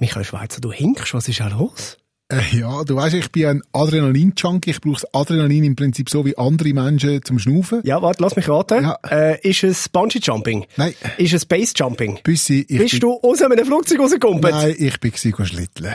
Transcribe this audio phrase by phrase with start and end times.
[0.00, 1.98] Michael Schweizer, du hinkst, was ist auch los?
[2.32, 4.70] Äh, ja, du weißt, ich bin ein Adrenalin-Junkie.
[4.70, 7.82] Ich brauche Adrenalin im Prinzip so wie andere Menschen zum Schnaufen.
[7.84, 8.84] Ja, warte, lass mich raten.
[8.84, 8.96] Ja.
[9.10, 10.64] Äh, ist es Bungee-Jumping?
[10.76, 10.94] Nein.
[11.18, 12.16] Ist es Base-Jumping?
[12.16, 14.54] Ich Bist bin, du aus einem Flugzeug rausgekumpelt?
[14.54, 15.94] Nein, ich bin gewesen, schlitteln.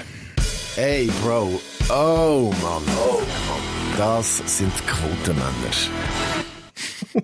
[0.76, 1.60] Ey, Bro.
[1.90, 2.84] Oh, Mann.
[3.00, 3.98] Oh, Mann.
[3.98, 6.35] Das sind Quotenmänner.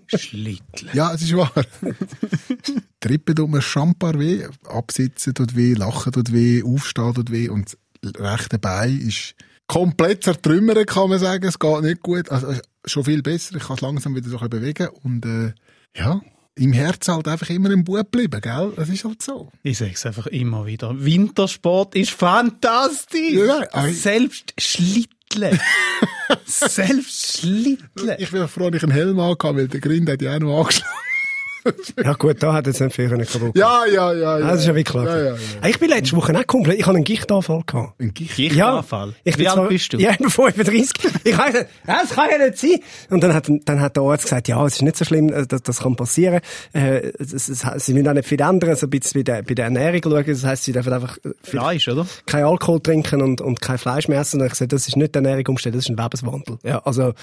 [0.07, 0.89] Schlittle.
[0.93, 1.51] Ja, es ist wahr.
[2.99, 7.77] Trippen tut mir schambar weh, absitzen tut weh, lachen tut weh, aufstehen tut weh und
[8.01, 9.35] das rechte Bein ist
[9.67, 11.45] komplett zertrümmert, kann man sagen.
[11.45, 12.29] Es geht nicht gut.
[12.29, 12.53] Also
[12.85, 13.55] schon viel besser.
[13.55, 15.53] Ich kann es langsam wieder so ein bewegen und äh,
[15.95, 16.21] ja,
[16.55, 18.73] im Herz halt einfach immer im Bub bleiben, gell?
[18.75, 19.51] Das ist halt so.
[19.63, 20.93] Ich sag's einfach immer wieder.
[21.03, 23.33] Wintersport ist fantastisch.
[23.33, 24.53] Ja, Selbst
[25.31, 25.59] Schlittle.
[26.45, 28.17] Selbst Schlittle.
[28.19, 30.59] Ich bin froh, dass ich einen Helm hatte, weil der Grind hat ja auch noch
[30.59, 31.10] angeschlagen.
[32.03, 33.55] Ja gut, da hat jetzt nicht viel kaputt.
[33.55, 34.39] Ja, ja, ja.
[34.39, 34.45] ja.
[34.45, 35.05] Ah, das ist ja wirklich klar.
[35.05, 35.67] Ja, ja, ja.
[35.69, 37.99] Ich bin letzte Woche auch komplett, ich hatte einen Gichtanfall gehabt.
[37.99, 38.35] Ein Gicht.
[38.35, 39.13] Gichtanfall.
[39.23, 39.97] Ich Wie bin alt zwar- bist du?
[39.97, 40.91] Ja, ich bin 35.
[41.23, 42.79] Ich habe gesagt, das kann ja nicht sein.
[43.09, 45.45] Und dann hat, dann hat der Arzt gesagt, ja, es ist nicht so schlimm, äh,
[45.45, 46.41] das, das kann passieren.
[46.73, 49.53] Äh, es, es, sie müssen auch nicht viel ändern, so ein bisschen bei der, bei
[49.53, 50.25] der Ernährung schauen.
[50.25, 52.05] Das heisst, sie dürfen einfach äh, Fleisch, oder?
[52.25, 54.39] kein Alkohol trinken und, und kein Fleisch mehr essen.
[54.39, 56.57] Und ich gesagt, das ist nicht die Ernährung umstellen, das ist ein Lebenswandel.
[56.63, 57.13] Ja, also,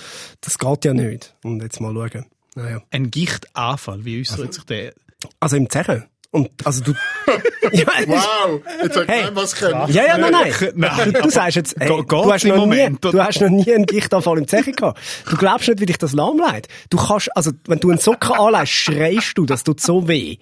[0.40, 1.34] das geht ja nicht.
[1.42, 2.26] Und jetzt mal schauen.
[2.58, 2.82] Naja.
[2.90, 4.04] Ein Gichtanfall.
[4.04, 4.94] Wie äußert sich der?
[5.38, 6.04] Also im Zechen.
[6.30, 6.92] Und, also du,
[7.72, 9.24] ja, Wow, jetzt hat Hey.
[9.32, 9.90] was können.
[9.90, 10.52] Ja, ja, nein, nein.
[10.74, 13.48] Nein, du, du sagst jetzt, hey, Ge- du, hast noch nie, Moment, du hast noch
[13.48, 15.00] nie einen Gichtanfall im Zeche gehabt.
[15.28, 16.68] Du glaubst nicht, wie dich das lahmlegt.
[16.90, 20.36] Du kannst, also, wenn du einen Socken anlegst, schreist du, das tut so weh.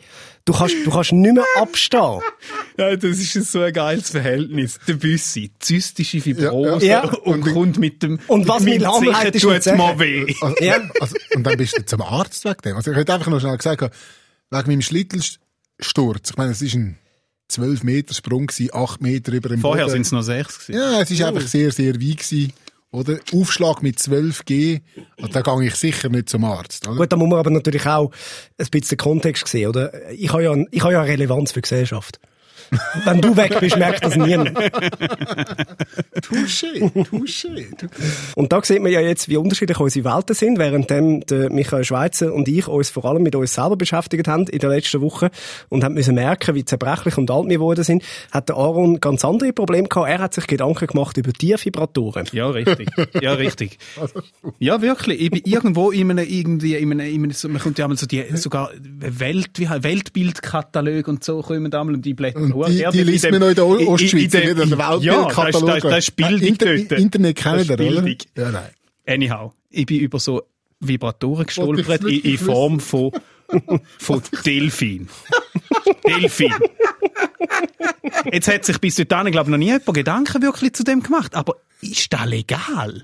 [0.44, 2.20] Du kannst, du kannst nicht mehr abstehen.
[2.78, 4.78] Ja, das ist so ein geiles Verhältnis.
[4.88, 7.10] Der Büssi, zystische Fibrose Ja, ja.
[7.24, 10.34] und kommt mit dem Und was mit mich lahmlegt, ist mit mal weh.
[10.40, 10.80] Also, Ja.
[11.00, 12.76] also, und dann bist du zum Arzt wegen dem.
[12.76, 13.80] Also ich hätte einfach noch schnell gesagt,
[14.50, 14.82] wegen meinem
[15.80, 16.30] Schlittelsturz.
[16.30, 16.98] Ich meine, es war ein
[17.48, 19.92] 12 Meter Sprung, gewesen, 8 Meter über dem Vorher Boden.
[19.92, 20.80] sind es noch sechs gewesen.
[20.80, 22.52] Ja, es ist einfach sehr, sehr weit gewesen.
[22.92, 23.18] Oder?
[23.32, 24.80] Aufschlag mit 12G.
[25.18, 26.86] Und da gehe ich sicher nicht zum Arzt.
[26.86, 26.96] Oder?
[26.96, 28.10] Gut, da muss man aber natürlich auch
[28.58, 30.10] ein bisschen den Kontext sehen, oder?
[30.12, 32.18] Ich habe ja, ich habe ja eine Relevanz für die Gesellschaft.
[33.04, 34.56] Wenn du weg bist, merkt das niemand.
[36.22, 37.66] Touché, touché.
[38.34, 42.32] Und da sieht man ja jetzt, wie unterschiedlich unsere Welten sind, während der Michael Schweizer
[42.32, 45.30] und ich uns vor allem mit uns selber beschäftigt haben in der letzten Woche
[45.68, 49.24] und haben müssen merken, wie zerbrechlich und alt wir geworden sind, hat der Aaron ganz
[49.24, 50.08] andere Probleme gehabt.
[50.08, 52.26] Er hat sich Gedanken gemacht über Tiervibratoren.
[52.32, 52.88] Ja, richtig.
[53.20, 53.78] Ja, richtig.
[54.58, 55.20] Ja, wirklich.
[55.20, 57.98] Ich bin irgendwo in einem, irgendwie, in einem, in einem so, man kommt ja einmal
[57.98, 62.66] so die, sogar Welt, wie Weltbildkatalog und so kommen da einmal und die blättern Hoch.
[62.68, 64.78] die, Ja, die liest man noch in der in- Ostschweiz, in der- nicht an der
[64.78, 65.66] Ja, Weltbildkatalog.
[65.66, 66.92] das ist, das ist Bildung Inter dort.
[67.00, 68.08] Internet kennen Das ihr, oder?
[68.36, 68.70] Ja, nein.
[69.06, 70.42] Anyhow, ich bin über so
[70.80, 73.12] Vibratoren gestolpert in, in Form von,
[73.98, 75.08] von Delfin.
[76.06, 76.52] Delfin.
[78.32, 81.34] Jetzt hat sich bis dahin, glaube ich, noch nie jemand Gedanken wirklich zu dem gemacht.
[81.34, 83.00] Aber ist das legal?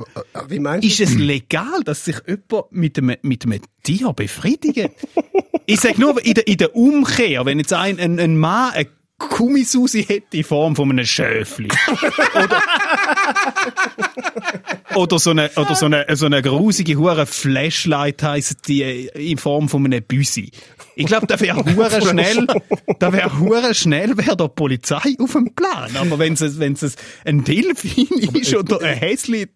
[0.48, 0.88] Wie meinst du?
[0.88, 4.90] Ist es legal, dass sich jemand mit einem, mit einem Tier befriedigt?
[5.66, 8.88] ich sage nur, in der, in der Umkehr, wenn jetzt ein, ein, ein Mann eine
[9.30, 11.68] Kummisusi hätte in Form von einem Schöfli.
[12.34, 12.62] oder,
[14.94, 18.82] oder so eine, oder so eine, so eine grusige hure Flashlight heisst die
[19.14, 20.50] in Form von einem Büsi.
[20.94, 22.46] Ich glaube, da wäre hure schnell,
[22.98, 25.90] da wäre hure schnell, wäre der Polizei auf dem Plan.
[25.96, 29.48] Aber wenn es, wenn es ein Delfin ist oder ein Häsli,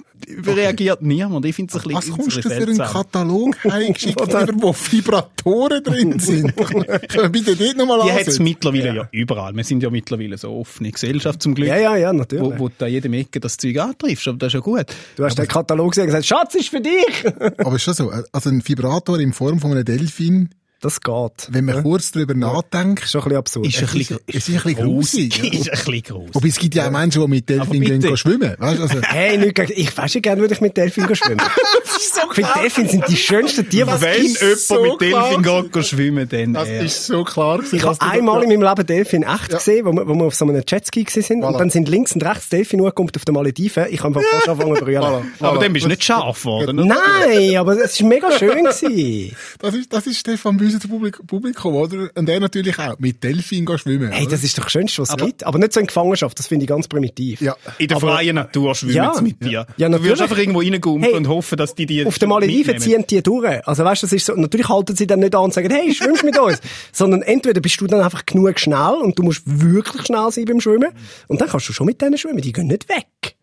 [0.47, 1.45] reagiert niemand.
[1.47, 2.79] Ich finde es ein Was bisschen kommst du für einen.
[2.79, 6.57] Katalog heimgeschickt, über wo Vibratoren drin sind?
[6.57, 9.09] Können wir bitte dort nochmal Die hat es mittlerweile ja.
[9.13, 9.55] überall.
[9.55, 11.69] Wir sind ja mittlerweile so offene Gesellschaft zum Glück.
[11.69, 12.45] Ja, ja, ja, natürlich.
[12.45, 14.87] Wo, wo du an jedem Ecke das Zeug antriffst, aber das ist ja gut.
[15.17, 17.25] Du hast den Katalog gesehen und gesagt, Schatz, ist für dich!
[17.59, 20.51] Aber ist schon so, also ein Vibrator in Form von einem Delfin,
[20.81, 21.49] Das geht.
[21.49, 23.67] wenn man kurz drüber nachdenkt, Ist schon ein bisschen absurd.
[23.67, 25.37] Ist ein es bisschen, ist, es ist ein bisschen grusig.
[25.39, 25.45] ja.
[25.45, 26.29] Ist ein bisschen gross.
[26.35, 28.07] Wobei es gibt ja auch Menschen, die mit Delfin Aber gehen, bitte.
[28.09, 28.55] gehen schwimmen.
[28.59, 31.41] Weißt, du, also, Hey, nicht ich weiß ja gerne, würde ich mit Delfin schwimmen.
[31.97, 35.43] ich finde, Delfine sind die schönsten Tiere, was Wenn es jemand so mit Delfin
[35.73, 36.83] geht, schwimmen, dann das er.
[36.85, 37.77] ist so klar gewesen.
[37.77, 40.35] Ich habe du- einmal in meinem Leben Delfin echt gesehen, wo wir, wo wir auf
[40.35, 41.45] so einem Jetski gewesen sind.
[41.45, 41.59] Und Voilà.
[41.59, 43.87] dann sind links und rechts Delfin hochgekommen auf den Malediven.
[43.91, 45.03] Ich habe einfach fast angefangen zu brüllen.
[45.03, 45.61] Voilà, Aber voilà.
[45.61, 46.79] dann bist du nicht scharf geworden.
[46.81, 46.89] oder?
[47.29, 48.65] Nein, aber es war mega schön.
[48.67, 49.37] Gewesen.
[49.59, 52.09] Das ist, das ist Stefan Büser Publikum, Publikum, oder?
[52.15, 52.99] Und er natürlich auch.
[52.99, 54.11] Mit Delfin gehen schwimmen.
[54.13, 55.45] Hey, das ist doch das Schönste, was es gibt.
[55.45, 57.41] Aber nicht so in Gefangenschaft, das finde ich ganz primitiv.
[57.41, 57.55] ja.
[57.79, 59.15] In der freien Natur schwimmen Ja.
[59.15, 59.67] sie mit dir.
[59.77, 60.11] Ja, du natürlich.
[60.13, 63.23] wirst einfach irgendwo reingumpen Hey, und hoffen, dass die die Auf den Malediven ziehen die
[63.23, 63.67] durch.
[63.67, 66.25] Also weißt, das ist so, natürlich halten sie dann nicht an und sagen, hey, schwimmst
[66.25, 66.61] mit uns.
[66.93, 70.61] Sondern entweder bist du dann einfach genug schnell und du musst wirklich schnell sein beim
[70.61, 70.91] Schwimmen.
[71.29, 73.37] Und dann kannst du schon mit denen schwimmen, die gehen nicht weg.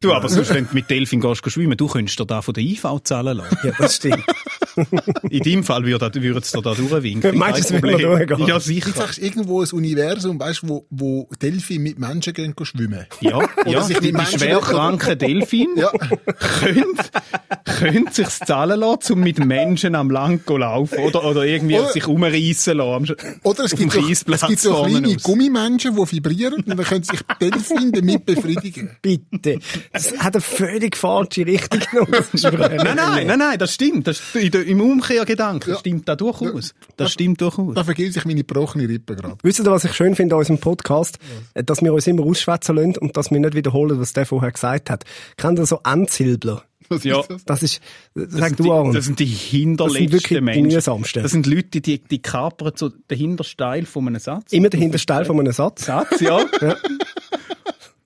[0.00, 2.54] Du, aber sonst, wenn du mit Delfin gehst, gehst schwimmen, du könntest dir da von
[2.54, 3.58] der IV zahlen lassen.
[3.62, 4.24] Ja, das stimmt.
[5.30, 7.36] In deinem Fall würde es dir da durchwinken.
[7.38, 8.46] Meinst du, es würde durchgehen?
[8.46, 8.90] Ja, Du sicher.
[8.94, 13.06] sagst irgendwo ein Universum, weißt, wo, wo Delphi mit Menschen gehen schwimmen.
[13.20, 15.90] Ja, ja sich die, schwerkranken Delfine Ja.
[16.60, 16.94] können,
[17.64, 20.98] können sich zahlen lassen, um mit Menschen am Land zu laufen.
[21.00, 23.16] Oder, oder irgendwie Oder- sich umreißen lassen.
[23.42, 25.22] Oder es gibt, so, es gibt kleine aus.
[25.22, 28.90] Gummimenschen, die vibrieren und dann können sich Delfine damit befriedigen.
[29.02, 29.58] Bitte.
[29.92, 32.24] Das hat eine völlig falsche Richtung genommen.
[32.34, 34.06] Nein, nein, nein, nein, das stimmt.
[34.06, 36.74] Das, in der- Im Umkehrgedanken stimmt das durchaus.
[36.96, 37.74] Das stimmt durchaus.
[37.74, 39.36] Da vergeben sich meine gebrochene Rippe gerade.
[39.42, 41.18] Wisst ihr, was ich schön finde an unserem Podcast?
[41.54, 44.90] Dass wir uns immer ausschwätzen lassen und dass wir nicht wiederholen, was der vorher gesagt
[44.90, 45.04] hat.
[45.36, 46.62] Kennt ihr so Endsilbler?
[46.88, 47.20] Was Ja.
[47.20, 47.44] ist das?
[47.44, 47.80] Das ist,
[48.14, 48.92] Das sag sind, du die, Aaron.
[48.92, 50.62] das sind die Das sind hinterletzten wirklich die Menschen.
[50.66, 51.22] mühsamsten.
[51.22, 54.52] Das sind Leute, die, die kapern so den Hintersteil von einem Satz.
[54.52, 55.86] Immer der Hintersteil von einem Satz.
[55.86, 56.40] Satz, ja.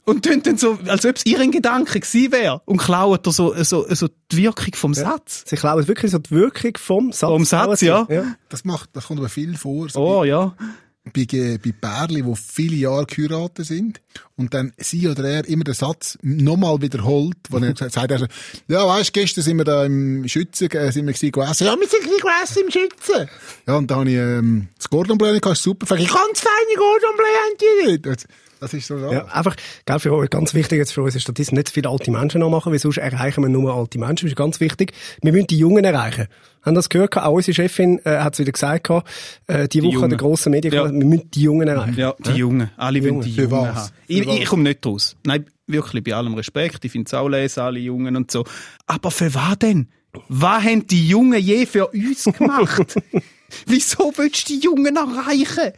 [0.07, 2.63] Und tun dann so, als ob es ihren Gedanke gewesen wäre.
[2.65, 5.43] Und klauen da so, so, so die Wirkung vom Satz.
[5.47, 7.29] Sie klauen wirklich so die Wirkung vom Satz.
[7.29, 8.07] Vom Satz, ja.
[8.49, 9.89] Das macht, das kommt aber viel vor.
[9.89, 10.55] So Oh, ja.
[11.13, 14.01] bei, bei, bei Pärchen, die viele Jahre geheiratet sind
[14.37, 18.19] und dann sie oder er immer den Satz nochmal wiederholt, wo er sagt, sagt er
[18.21, 18.27] so,
[18.69, 21.67] ja, weißt, gestern sind wir da im Schützen, äh, sind wir gewesen, gegessen.
[21.67, 23.29] Ja, wir sind gewesen, gegessen im Schützen.
[23.67, 27.27] Ja, und dann habe ich, ähm, das Gordon Bleu, super, ich, ganz feine Gordon Bleu
[27.27, 28.27] haben die nicht.
[28.61, 29.13] Das, ist so, ja.
[29.13, 29.55] Ja, einfach,
[29.85, 32.73] gell, für euch, ganz wichtig jetzt für uns ist, dass nicht viele alte Menschen nachmachen,
[32.73, 34.27] weil sonst erreichen wir nur alte Menschen.
[34.27, 34.93] Das ist ganz wichtig.
[35.23, 36.27] Wir müssen die Jungen erreichen.
[36.63, 37.17] Haben das gehört?
[37.17, 39.09] Auch unsere Chefin äh, hat es wieder gesagt, gehabt,
[39.47, 40.05] äh, die Woche Jungen.
[40.05, 40.85] an der grossen Medien, Ja.
[40.85, 41.99] wir müssen die Jungen erreichen.
[41.99, 42.71] Ja, die Jungen.
[42.77, 43.23] Alle wollen Jungen.
[43.25, 43.77] die Für Jungen was?
[43.77, 43.89] haben.
[44.07, 45.17] Für Ich, ich komme nicht raus.
[45.25, 46.85] Nein, wirklich, bei allem Respekt.
[46.85, 48.45] Ich finde es auch lesen, alle Jungen und so.
[48.87, 49.89] Aber für was denn?
[50.29, 52.97] Was haben die Jungen je für uns gemacht?
[53.67, 55.73] Wieso willst du die Jungen erreichen?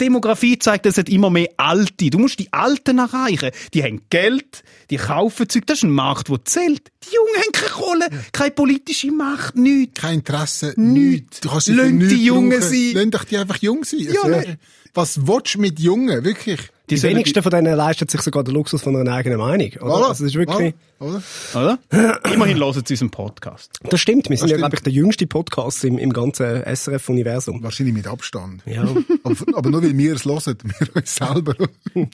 [0.00, 2.10] Demografie zeigt, es hat immer mehr Alte.
[2.10, 3.50] Du musst die Alten erreichen.
[3.72, 5.66] Die haben Geld, die kaufen Zeug.
[5.66, 6.90] Das ist ein Markt, der zählt.
[7.04, 10.00] Die Jungen haben keine Kohle, keine politische Macht, nichts.
[10.00, 11.40] Kein Interesse, nichts.
[11.40, 12.62] Du kannst Lass die Jungen brauchen.
[12.62, 12.90] sein.
[12.94, 14.00] Lass doch die einfach jung sein.
[14.00, 14.50] Ja, Also.
[14.94, 16.24] Was willst du mit Jungen?
[16.24, 16.60] Wirklich?
[16.88, 19.70] Die, wenigsten von denen leisten sich sogar den Luxus von einer eigenen Meinung.
[19.80, 19.84] Oder?
[19.84, 20.08] Voilà.
[20.08, 21.22] Also das ist wirklich, Voilà.
[21.54, 21.78] Oder?
[21.90, 22.22] Oder?
[22.32, 23.72] Immerhin hören sie unseren Podcast.
[23.82, 24.30] das stimmt.
[24.30, 27.62] Wir sind ja, glaube ich, der jüngste Podcast im, im ganzen SRF-Universum.
[27.62, 28.62] Wahrscheinlich mit Abstand.
[28.66, 28.82] Ja.
[29.24, 31.54] aber, aber nur weil wir es hören, wir uns selber.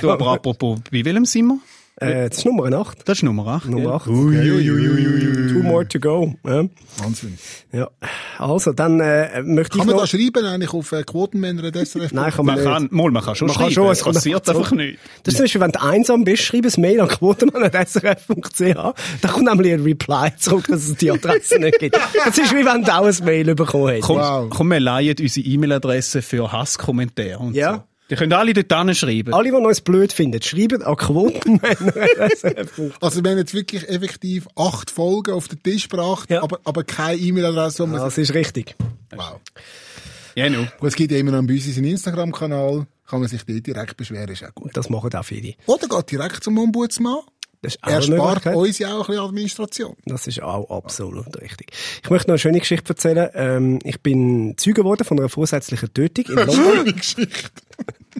[0.00, 1.58] Du, aber apropos, bei welchem sind wir?
[1.96, 3.08] Äh, das ist Nummer 8.
[3.08, 3.66] Das ist Nummer 8.
[3.68, 4.08] Nummer 8.
[4.08, 5.52] Ui, ui, ui, ui.
[5.52, 6.34] Two more to go.
[6.44, 6.64] Ja.
[6.98, 7.38] Wahnsinn.
[7.72, 7.88] ja.
[8.38, 10.00] Also, dann äh, möchte Kann ich man noch...
[10.02, 12.12] das schreiben eigentlich auf äh, Quotenmänner SRF?
[12.12, 12.72] Nein, kann man, Man nicht.
[12.72, 14.78] kann, mal, man kann schon Man kann schreiben, schon, es passiert einfach zurück.
[14.78, 14.98] nicht.
[15.22, 18.94] Das ist zum Beispiel, wenn du einsam bist, schreib ein Mail an quotenmann.srf.ch.
[19.20, 21.96] Da kommt nämlich ein Reply zurück, dass es die Adresse nicht gibt.
[22.24, 24.06] Das ist wie wenn du auch ein Mail bekommen hättest.
[24.08, 24.50] Komm, Wow.
[24.50, 27.74] komm, wir leihen unsere E-Mail-Adresse für Hasskommentare und Ja.
[27.74, 27.82] so.
[28.14, 29.34] Die können alle dort hinschreiben.
[29.34, 32.92] Alle, die uns blöd finden, schreiben an quotenmänner.srf.ch.
[33.00, 36.42] Also wir haben jetzt wirklich effektiv acht Folgen auf den Tisch gebracht, Ja.
[36.42, 37.86] aber, aber keine E-Mail-Adresse.
[37.86, 38.76] man Das ist richtig.
[39.16, 39.40] Wow.
[40.36, 40.48] Ja.
[40.48, 43.96] Gut, es gibt ja immer noch bei uns unseren Instagram-Kanal, kann man sich dort direkt
[43.96, 44.70] beschweren, ist auch gut.
[44.74, 45.54] Das machen auch viele.
[45.66, 47.18] Oder geht direkt zum Ombudsmann.
[47.62, 49.96] Das ist auch Er spart uns ja auch ein bisschen Administration.
[50.04, 51.70] Das ist auch absolut richtig.
[52.02, 53.30] Ich möchte noch eine schöne Geschichte erzählen.
[53.34, 56.54] Ähm, ich bin Zeuge geworden von einer vorsätzlichen Tötung in London.
[56.76, 57.50] Schöne Geschichte.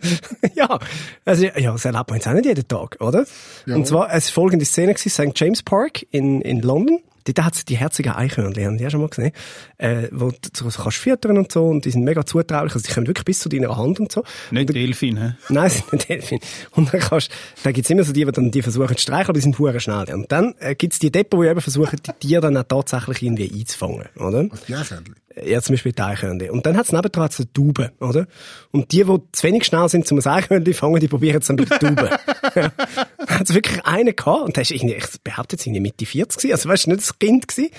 [0.55, 0.79] ja,
[1.25, 3.25] also, ja, das erlebt man jetzt auch nicht jeden Tag, oder?
[3.67, 3.77] Ja.
[3.77, 5.39] Und zwar, es war folgende Szene gewesen, St.
[5.39, 7.01] James Park in, in London.
[7.25, 9.33] Dort hat es die herzigen Eichhörnchen, haben die ja schon mal gesehen,
[9.79, 12.93] äh, wo du so kannst füttern und so, und die sind mega zutraulich, also die
[12.93, 14.25] kommen wirklich bis zu deiner Hand und so.
[14.51, 15.35] Nicht Delfin, hä?
[15.49, 16.41] Nein, es sind nicht Delfin.
[16.73, 17.31] Und dann kannst,
[17.63, 19.81] dann gibt's immer so die, die dann die versuchen zu streicheln, aber die sind hure
[19.81, 20.13] schnell.
[20.13, 23.51] Und dann äh, gibt's die Depot, die eben versuchen, die Tiere dann auch tatsächlich irgendwie
[23.53, 24.47] einzufangen, oder?
[24.51, 25.15] Was die Eichhörnchen?
[25.45, 26.51] Ja, zum Beispiel die Eichhörnchen.
[26.51, 28.27] Und dann hat's nebendran so Tauben, oder?
[28.71, 31.47] Und die, die zu wenig schnell sind, um ein Eichhörnchen zu fangen, die probieren es
[31.47, 32.09] dann bei den Tauben.
[33.35, 36.39] Da hat's wirklich einen gehabt, und der ist irgendwie, ich behaupte jetzt irgendwie Mitte 40
[36.39, 37.71] gewesen, also weißt du, nicht ein Kind gewesen.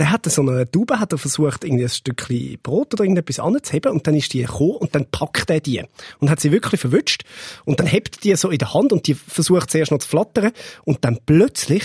[0.00, 3.92] Der hat so eine Taube, hat er versucht, irgendwie ein Stückchen Brot oder irgendetwas anzuheben,
[3.92, 5.84] und dann ist die gekommen, und dann packt er die.
[6.18, 7.22] Und hat sie wirklich verwünscht.
[7.64, 10.50] Und dann hebt die so in der Hand, und die versucht zuerst noch zu flattern,
[10.84, 11.84] und dann plötzlich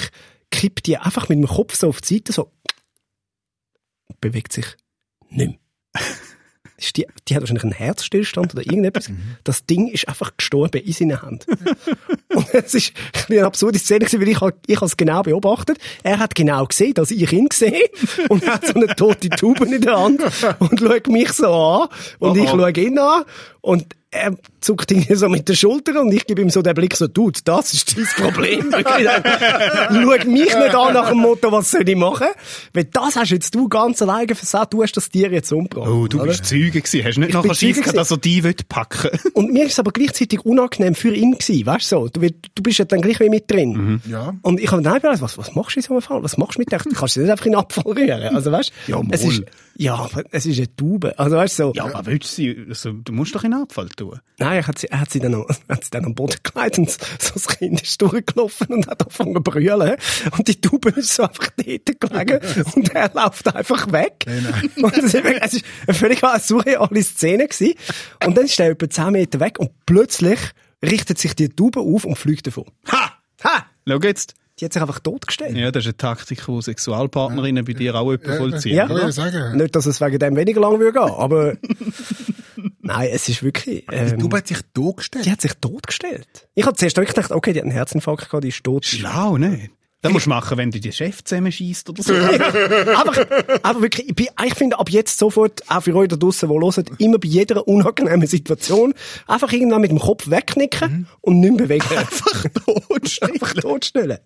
[0.50, 2.52] kippt die einfach mit dem Kopf so auf die Seite, so,
[4.20, 4.66] bewegt sich
[5.30, 5.60] nicht
[5.94, 6.04] mehr.
[6.86, 9.10] Ist Die, die hat wahrscheinlich einen Herzstillstand oder irgendetwas.
[9.44, 11.46] Das Ding ist einfach gestorben in seiner Hand.
[12.34, 12.94] und es ist
[13.30, 15.78] ein eine absurde Szene gewesen, weil ich, hab- ich habe es genau beobachtet.
[16.04, 17.90] Er hat genau gesehen, dass ich ihn sehe
[18.30, 20.22] und hat so eine tote Taube in der Hand
[20.60, 21.90] und schaut mich so an
[22.20, 22.60] und ich Oh oh.
[22.60, 23.24] schaue ihn an
[23.62, 26.96] und er zuckt irgendwie so mit der Schulter und ich gebe ihm so den Blick
[26.96, 28.72] so, Dude, das ist dein Problem.
[28.74, 32.28] Schau mich nicht an nach dem Motto, was soll ich machen?
[32.74, 35.90] Weil das hast jetzt du ganz alleine versagt, du hast das Tier jetzt umgebracht.
[35.90, 36.28] Oh, du oder?
[36.28, 37.04] bist Zeuge gewesen.
[37.04, 39.80] Hast nicht Ich nachher Schiss gehabt, dass er dich will packen Und mir ist es
[39.80, 42.08] aber gleichzeitig unangenehm für ihn gewesen, weißt du so.
[42.08, 44.02] Du, du bist ja dann gleich wie mit drin.
[44.10, 44.34] Ja.
[44.42, 46.24] Und ich habe dann gedacht, was, was machst du in so einem Fall?
[46.24, 46.80] Was machst du mit der?
[46.80, 48.36] Du kannst sie nicht einfach in den Abfall rühren.
[48.36, 49.44] Also weißt Ja, es ist,
[49.78, 51.18] ja, aber es ist eine Taube.
[51.20, 51.74] Also weißt du so.
[51.76, 54.20] Ja, aber willst du sie, also, du musst doch in den Abfall tun.
[54.38, 56.78] Nein, er hat sie, er hat sie dann, noch, hat sie dann am Boden gelegt
[56.80, 56.98] und so
[57.34, 59.96] das Kind ist durchgelaufen und hat angefangen zu brüllen.
[60.38, 62.40] Und die Taube ist so einfach dort gelegen
[62.76, 64.26] und er läuft einfach weg.
[64.78, 67.74] Und das ist, wirklich- es ist eine völlig surreale Szene gewesen.
[68.26, 70.40] Und dann ist er etwa 10 Meter weg und plötzlich
[70.84, 72.66] richtet sich die Taube auf und fliegt davon.
[72.92, 73.12] Ha!
[73.44, 73.66] Ha!
[73.88, 74.34] Schau jetzt.
[74.60, 75.58] Die hat sich einfach totgestellt.
[75.58, 78.76] Ja, das ist eine Taktik, die Sexualpartnerinnen bei dir auch jemand vollziehen.
[78.76, 79.58] Ja, ich sagen.
[79.58, 81.58] Nicht, dass es wegen dem weniger lang würde gehen, aber
[82.82, 83.86] nein, es ist wirklich.
[83.92, 85.26] Ähm, Du hat sich totgestellt.
[85.26, 86.28] die hat sich totgestellt.
[86.54, 88.86] Ich habe zuerst wirklich gedacht, okay, die hat einen Herzinfarkt gehabt, die ist tot.
[88.86, 89.72] Schlau, nicht?
[90.06, 92.14] Das musst du machen, wenn du die Chef zusammenschießt oder so.
[92.96, 93.28] aber,
[93.64, 96.56] aber wirklich, ich, bin, ich finde ab jetzt sofort, auch für euch da draussen, die
[96.56, 98.94] hören, immer bei jeder unangenehmen Situation,
[99.28, 101.98] einfach irgendwann mit dem Kopf wegknicken und nicht mehr bewegen.
[101.98, 103.34] Einfach totstellen.
[103.34, 104.18] einfach totstellen.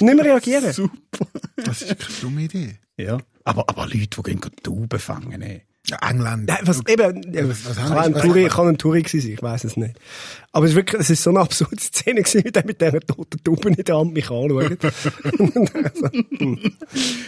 [0.00, 0.90] Nicht mehr reagieren.
[1.56, 2.76] Das ist keine dumme Idee.
[2.96, 3.18] ja.
[3.44, 5.62] Aber, aber Leute, die gehen Tauben fangen, ey.
[5.88, 6.48] Ja, England.
[6.48, 9.42] Nein, was, eben, ja, was kann, haben ein Touri, kann ein Touri gewesen sein, ich
[9.42, 9.98] weiss es nicht.
[10.52, 13.00] Aber es ist wirklich, es ist so eine absurde Szene gewesen, wie der mit dieser
[13.00, 14.70] toten Taube in der Hand mich anschaut.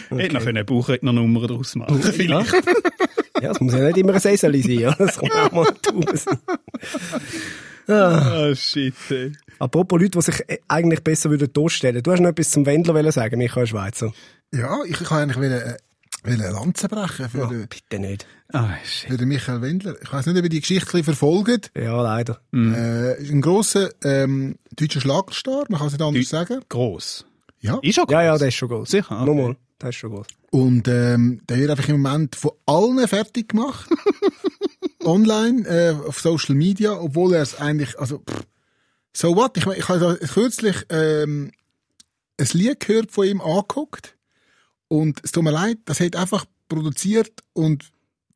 [0.09, 2.53] Hätte noch eine Buchrednernummer draus machen vielleicht.
[3.41, 4.93] ja, es muss ja nicht immer ein Seseli sein, ja.
[4.93, 6.37] Das kann auch mal eine Taube sein.
[7.87, 9.31] Ah, shit, ey.
[9.59, 12.01] Apropos Leute, die sich eigentlich besser würden totstellen.
[12.01, 14.13] Du hast noch etwas zum Wendler wollen sagen, Michael Schweizer.
[14.53, 15.77] Ja, ich kann eigentlich wollen, äh,
[16.23, 18.25] wollen eine Lanze brechen für, den, Bitte nicht.
[18.53, 19.09] Ah, shit.
[19.09, 19.95] für den Michael Wendler.
[20.01, 21.71] Ich weiß nicht, ob ihr die Geschichte verfolgt.
[21.75, 22.41] Ja, leider.
[22.53, 26.61] Äh, ist ein grosser ähm, deutscher Schlagerstar, man kann es nicht anders sagen.
[26.69, 27.25] Gross.
[27.59, 27.79] Ja.
[27.81, 28.13] Ist er gross?
[28.13, 28.89] Ja, ja, der ist schon groß.
[28.89, 29.11] Sicher?
[29.21, 29.25] Okay.
[29.25, 30.27] Nochmal, der ist schon groß.
[30.51, 33.89] Und ähm, der wird einfach im Moment von allen fertig gemacht.
[35.03, 38.45] Online, äh, auf Social Media, obwohl er es eigentlich, also, pff,
[39.13, 39.57] so what?
[39.57, 41.51] Ich, mein, ich habe kürzlich ähm,
[42.39, 44.15] ein Lied gehört von ihm angeguckt
[44.87, 47.90] und es tut mir leid, das hat einfach produziert und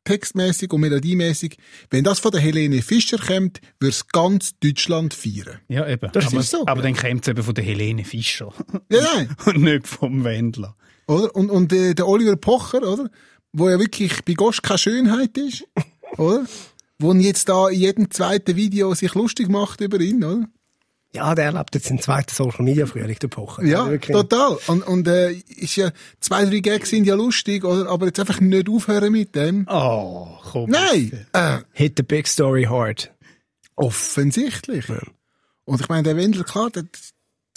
[0.06, 1.58] textmäßig und melodiemäßig.
[1.90, 5.60] Wenn das von der Helene Fischer kommt, würde es ganz Deutschland feiern.
[5.68, 6.10] Ja, eben.
[6.12, 6.66] Das aber, ist so.
[6.66, 8.52] Aber dann kommt es eben von der Helene Fischer.
[8.90, 9.36] Ja, nein.
[9.44, 10.74] Und nicht vom Wendler.
[11.06, 11.34] oder?
[11.36, 13.10] Und, und äh, der Oliver Pocher, oder?
[13.52, 15.64] Wo ja wirklich bei Gosch keine Schönheit ist,
[16.16, 16.46] oder?
[16.98, 20.48] Wo jetzt da in jedem zweiten Video sich lustig macht über ihn, oder?
[21.16, 23.64] Ja, der erlebt jetzt den zweiten Social Media Frühling, der Pocher.
[23.64, 24.58] Ja, total.
[24.66, 27.88] Und, und äh, ist ja, zwei, drei Gags sind ja lustig, oder?
[27.90, 29.66] Aber jetzt einfach nicht aufhören mit dem.
[29.68, 30.70] Oh, komm.
[30.70, 31.26] Nein!
[31.32, 33.10] Äh, Hit the big story hard.
[33.76, 34.86] offensichtlich.
[35.64, 36.98] Und ich meine, der Wendler, klar, der hat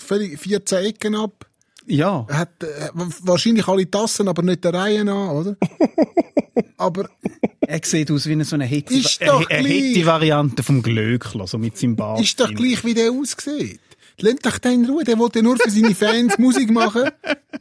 [0.02, 1.46] völlig 14 Ecken ab.
[1.90, 2.26] Ja.
[2.30, 2.90] Er hat äh,
[3.24, 5.58] wahrscheinlich alle Tassen, aber nicht der Reihe nach, oder?
[6.78, 7.10] aber
[7.62, 9.96] Er sieht aus wie eine so eine Hette, Ist eine, doch eine gleich.
[9.96, 12.22] Hette Variante vom Glöckler, so mit seinem Bart.
[12.22, 12.58] ist doch drin.
[12.58, 13.80] gleich, wie der aussieht.
[14.22, 17.04] Lasst doch den in Ruhe, der will ja nur für seine Fans Musik machen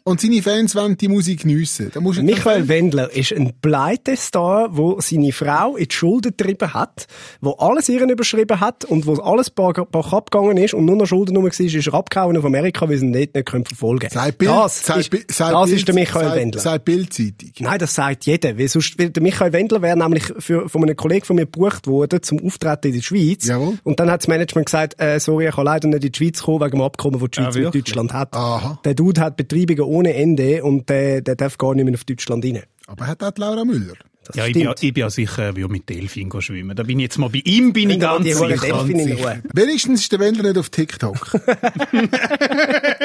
[0.04, 1.90] und seine Fans wollen die Musik geniessen.
[2.22, 7.06] Michael Wendler ist ein Pleitestar, wo seine Frau in die Schulden getrieben hat,
[7.40, 9.76] wo alles ihren überschrieben hat und wo alles bach
[10.12, 13.06] abgegangen ist und nur noch Schulden rum war, ist er abgehauen auf Amerika, weil sie
[13.06, 15.94] ihn dort nicht können verfolgen Sei Bild, Das, sei, ist, sei das Bild, ist der
[15.94, 16.60] Michael sei, Wendler.
[16.60, 17.50] Sei Bildzeitung.
[17.60, 18.58] Nein, das sagt jeder.
[18.58, 21.86] Weil sonst, weil der Michael Wendler wäre nämlich für, von einem Kollegen von mir gebucht
[21.86, 23.46] worden zum Auftreten in der Schweiz.
[23.46, 23.78] Jawohl.
[23.84, 26.42] Und dann hat das Management gesagt, äh, sorry, ich kann leider nicht in die Schweiz
[26.42, 27.74] kommen, wegen dem Abkommen, das die Schweiz Ah, mit?
[27.74, 28.34] Deutschland hat.
[28.34, 28.78] Aha.
[28.84, 32.44] Der Dude hat Betreibungen ohne Ende und der, der darf gar nicht mehr auf Deutschland
[32.44, 32.62] rein.
[32.86, 33.94] Aber hat auch Laura Müller.
[34.24, 36.76] Das Ja, ich bin, ja, ich bin ja sicher, er würde mit Delfin schwimmen.
[36.76, 39.40] Da bin ich jetzt mal bei ihm, bin ich ganz sicher.
[39.54, 41.16] Wenigstens ist der Wendler nicht auf TikTok.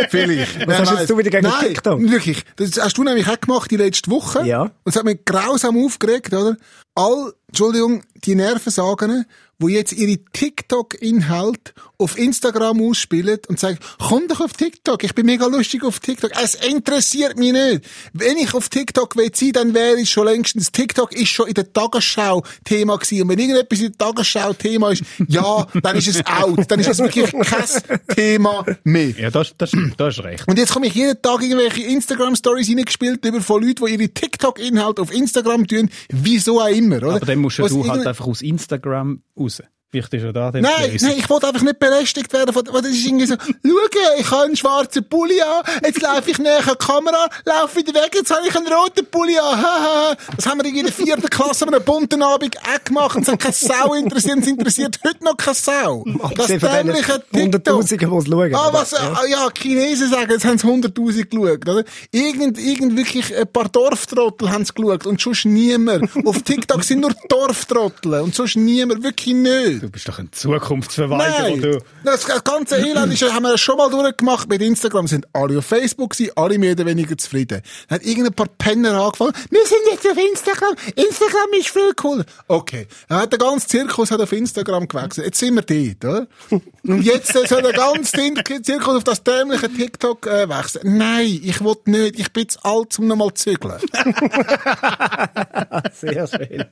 [0.09, 0.67] Vielleicht.
[0.67, 2.01] Was hast Wer jetzt du wieder gegen Nein, TikTok?
[2.01, 2.43] wirklich.
[2.57, 4.45] Das hast du nämlich auch gemacht die letzte Woche.
[4.45, 4.63] Ja.
[4.63, 6.57] Und es hat mich grausam aufgeregt, oder?
[6.95, 9.27] All, Entschuldigung, die Nervensagen,
[9.59, 15.25] wo jetzt ihre TikTok-Inhalte auf Instagram ausspielen und sagen, komm doch auf TikTok, ich bin
[15.25, 16.31] mega lustig auf TikTok.
[16.41, 17.85] Es interessiert mich nicht.
[18.11, 20.71] Wenn ich auf TikTok will sein, dann wäre ich schon längstens.
[20.71, 23.21] TikTok ist schon in der Tagesschau Thema gewesen.
[23.21, 26.59] Und wenn irgendetwas in der Tagesschau Thema ist, ja, dann ist es out.
[26.67, 29.11] Dann ist es wirklich kein Thema mehr.
[29.11, 30.47] Ja, das, das, das ist recht.
[30.47, 35.01] Und jetzt komme ich jeden Tag irgendwelche Instagram-Stories reingespielt über von Leuten, die ihre TikTok-Inhalte
[35.01, 37.19] auf Instagram tun, wieso auch immer, oder?
[37.43, 39.61] Musst ja du halt einfach aus Instagram raus.
[39.93, 41.07] Vielleicht ist er da Nein, Lösung.
[41.07, 42.51] nein, ich wollte einfach nicht belästigt werden.
[42.51, 46.39] Von, das ist irgendwie so, schau, ich habe einen schwarzen Pulli an, jetzt laufe ich
[46.39, 50.17] näher an die Kamera, laufe wieder weg, jetzt habe ich einen roten Pulli an.
[50.35, 53.39] Das haben wir in der vierten Klasse an einem bunten Abend auch gemacht es hat
[53.39, 56.03] keine Sau interessiert, es interessiert heute noch keine Sau.
[56.37, 57.83] Das dämliche TikTok.
[57.83, 58.55] Es schauen.
[58.55, 59.25] Ah, was, ja.
[59.29, 61.83] ja, die Chinesen sagen, jetzt haben sie 100.000 geschaut, oder?
[62.11, 66.09] Irgend, irgend wirklich ein paar Dorftrottel haben sie geschaut und sonst niemand.
[66.25, 69.82] Auf TikTok sind nur Dorftrottel und sonst niemand, wirklich nicht.
[69.83, 71.77] Du bist doch ein Zukunftsverweigerer, Nein, du.
[72.05, 75.07] das ganze Elend ist, haben wir schon mal durchgemacht mit Instagram.
[75.07, 77.61] Sind alle auf Facebook gewesen, alle mehr oder weniger zufrieden.
[77.89, 82.23] Dann hat irgendein paar Penner angefangen, wir sind jetzt auf Instagram, Instagram ist viel cooler.
[82.47, 85.25] Okay, dann hat der ganze Zirkus hat auf Instagram gewechselt.
[85.25, 86.27] Jetzt sind wir dort, oder?
[86.87, 88.15] Und jetzt soll der ganze
[88.61, 90.97] Zirkus auf das dämliche TikTok äh, wechseln.
[90.97, 93.81] Nein, ich will nicht, ich bin zu alt, um nochmal zu zügeln.
[95.93, 96.65] Sehr schön.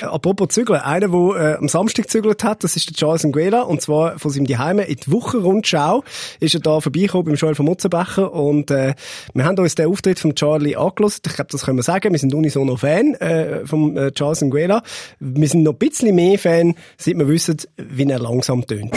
[0.00, 3.80] Apropos Zügeln, einer, der äh, am Samstag gezügelt hat, das ist der Charles Nguela, und
[3.82, 6.04] zwar von seinem Zuhause in die Wochenrundschau
[6.40, 8.94] ist er da vorbeigekommen beim Joel von Mutzenbecher und äh,
[9.34, 11.26] wir haben uns den Auftritt von Charlie angelost.
[11.26, 12.12] Ich glaube, das können wir sagen.
[12.12, 14.82] Wir sind unisono Fan äh, von äh, Charles Nguela.
[15.20, 18.92] Wir sind noch ein bisschen mehr Fan, seit wir wissen, wie er langsam tönt.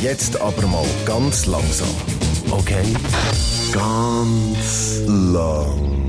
[0.00, 1.88] Jetzt aber mal ganz langsam.
[2.50, 2.84] Okay?
[3.72, 6.06] Ganz langsam.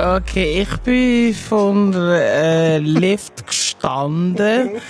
[0.00, 4.80] Okay, ich bin von der äh, Lift gestanden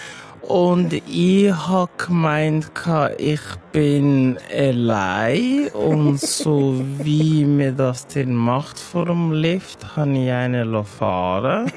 [0.49, 2.71] und ich hab gemeint,
[3.19, 3.41] ich
[3.71, 5.69] bin allein.
[5.75, 11.71] Und so wie mir das denn macht vor dem Lift, habe ich einen fahren.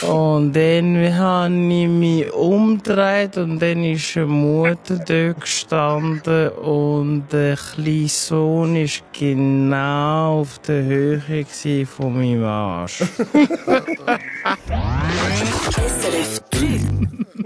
[0.00, 7.56] Und dann habe ich mich umgedreht und dann ist eine Mutter dort gestanden und der
[7.56, 11.44] kleine Sohn ist genau auf der Höhe
[11.84, 13.02] von meinem Arsch.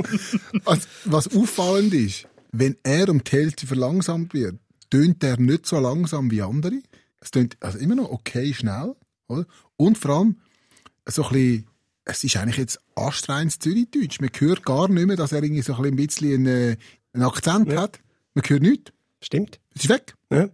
[0.03, 0.61] SRF 3.
[0.65, 4.57] Also, was auffallend ist, wenn er um die Hälfte verlangsamt wird,
[4.91, 6.81] tönt er nicht so langsam wie andere.
[7.21, 8.95] Es tönt also immer noch okay schnell,
[9.29, 9.47] oder?
[9.77, 10.37] Und vor allem,
[11.07, 11.67] so ein bisschen,
[12.05, 14.21] es ist eigentlich jetzt anstrengendes Zürichdeutsch.
[14.21, 16.77] Man hört gar nicht mehr, dass er irgendwie so ein bisschen einen, äh,
[17.13, 18.01] einen Akzent hat.
[18.35, 18.93] Man hört nichts.
[19.21, 19.61] Stimmt?
[19.75, 20.15] Es ist weg.
[20.31, 20.49] Ja.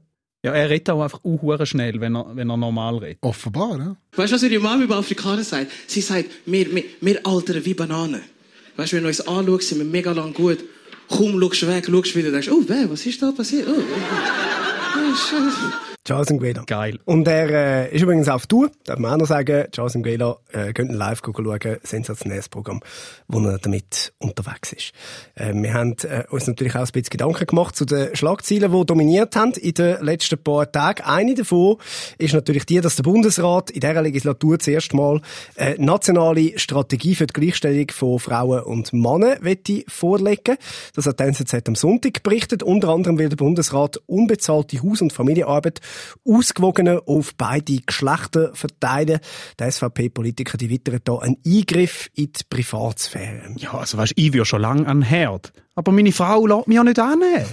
[0.45, 3.19] Ja, er redet auch einfach unhure schnell, wenn er, wenn er normal redet.
[3.23, 3.97] Offenbar, ja.
[4.15, 5.71] Weißt du, was ihre Mama über Afrikaner sagt?
[5.87, 8.21] Sie sagt, wir, wir, wir altern wie Bananen.
[8.77, 10.59] Weißt du, wenn du uns anschaust, sind wir mega lang gut.
[11.09, 13.69] Kaum schaust du weg, schaust wieder, denkst, oh, weh, was ist da passiert?
[13.69, 14.99] Oh, oh, oh.
[14.99, 15.84] oh Scheiße.
[16.07, 16.65] Charles Nguela.
[16.67, 16.99] Geil.
[17.07, 17.49] Und er
[17.89, 19.65] äh, ist übrigens auf Tour, darf man auch noch sagen.
[19.73, 22.81] Charles Nguela, äh, könnt ihr live schauen, sensationelles Programm,
[23.27, 24.93] wo er damit unterwegs ist.
[25.35, 28.85] Äh, wir haben äh, uns natürlich auch ein bisschen Gedanken gemacht zu den Schlagzeilen, die
[28.85, 31.05] dominiert haben in den letzten paar Tagen.
[31.05, 31.79] Eine davon
[32.19, 35.23] ist natürlich die, dass der Bundesrat in dieser Legislatur zuerst mal
[35.57, 39.39] eine nationale Strategie für die Gleichstellung von Frauen und Männern
[39.89, 40.59] vorlegen.
[40.95, 42.63] Das hat die NZZ am Sonntag berichtet.
[42.63, 45.81] Unter anderem will der Bundesrat unbezahlte Haus- und Familienarbeit
[46.25, 49.21] ausgewogener auf beide Geschlechter verteilen.
[49.59, 53.55] Der SVP-Politiker, die wittern hier einen Eingriff in die Privatsphäre.
[53.57, 55.53] Ja, also weißt, ich würde schon lange an Herd.
[55.75, 57.47] Aber meine Frau lässt mich ja nicht annehmen.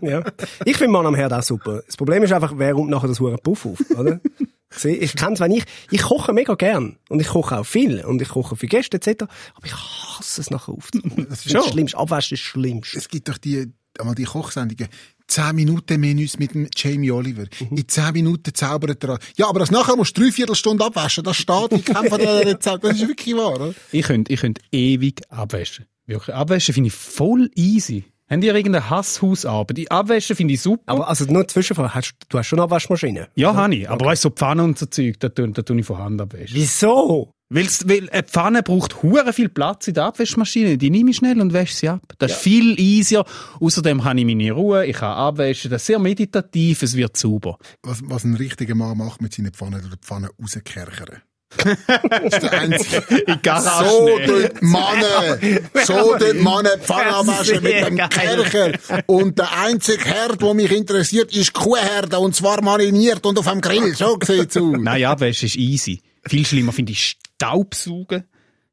[0.00, 0.22] ja.
[0.64, 1.82] Ich finde Mann am Herd auch super.
[1.86, 4.20] Das Problem ist einfach, wer räumt nachher das hure Puff auf, oder?
[4.70, 6.98] Sieh, Ich kenn's, wenn ich, ich koche mega gern.
[7.08, 8.04] Und ich koche auch viel.
[8.04, 9.24] Und ich koche für Gäste etc.
[9.54, 11.26] Aber ich hasse es nachher aufzuräumen.
[11.30, 11.98] Das ist das Schlimmste.
[11.98, 12.98] Abwaschen ist das Schlimmste.
[12.98, 14.88] Es gibt doch die, einmal die Kochsendungen.
[15.28, 17.44] 10 Minuten Menüs mit dem Jamie Oliver.
[17.60, 17.76] Mhm.
[17.78, 19.18] In 10 Minuten zaubert er an.
[19.36, 21.24] Ja, aber das nachher musst du drei Viertelstunden abwaschen.
[21.24, 22.90] Das steht in keinem von diesen Rezepten.
[22.90, 23.74] Das ist wirklich wahr, oder?
[23.92, 25.86] Ich könnte, ich könnte ewig abwaschen.
[26.06, 26.34] Wirklich.
[26.34, 28.04] Abwaschen finde ich voll easy.
[28.28, 29.76] Habt ihr irgendeine Hasshausarbeit?
[29.76, 30.82] Die Abwaschen finde ich super.
[30.86, 33.28] Aber also nur Zwischenfrage, hast, du hast schon eine Waschmaschine?
[33.36, 33.88] ja, habe ich.
[33.88, 36.20] Aber weißt du, so Pfanne und so Zeug, da tue, da tue ich von Hand
[36.20, 36.48] abwaschen.
[36.52, 37.32] Wieso?
[37.48, 40.78] Weil's, weil eine Pfanne braucht hure viel Platz in der Abwaschmaschine.
[40.78, 42.02] Die nehme ich schnell und wasche sie ab.
[42.18, 43.24] Das ist viel easier.
[43.60, 45.70] Außerdem habe ich meine Ruhe, ich kann abwaschen.
[45.70, 47.58] Das ist sehr meditativ, es wird sauber.
[47.84, 51.22] Was, was ein richtiger Mann macht mit seinen Pfannen oder Pfannen rauskerchern.
[51.56, 52.96] das ist der einzige.
[53.26, 55.04] In Garage So tut Mann,
[55.84, 57.96] so tut Mann Pfanne abwaschen mit dem.
[57.96, 58.72] Kercher.
[59.06, 62.18] Und der einzige Herd, der mich interessiert, ist Kuhherde.
[62.18, 63.94] Und zwar mariniert und auf dem Grill.
[63.94, 64.74] So sieht's aus.
[64.80, 66.02] Nein, Abwaschen ist easy.
[66.28, 68.24] Viel schlimmer finde ich Staubsaugen.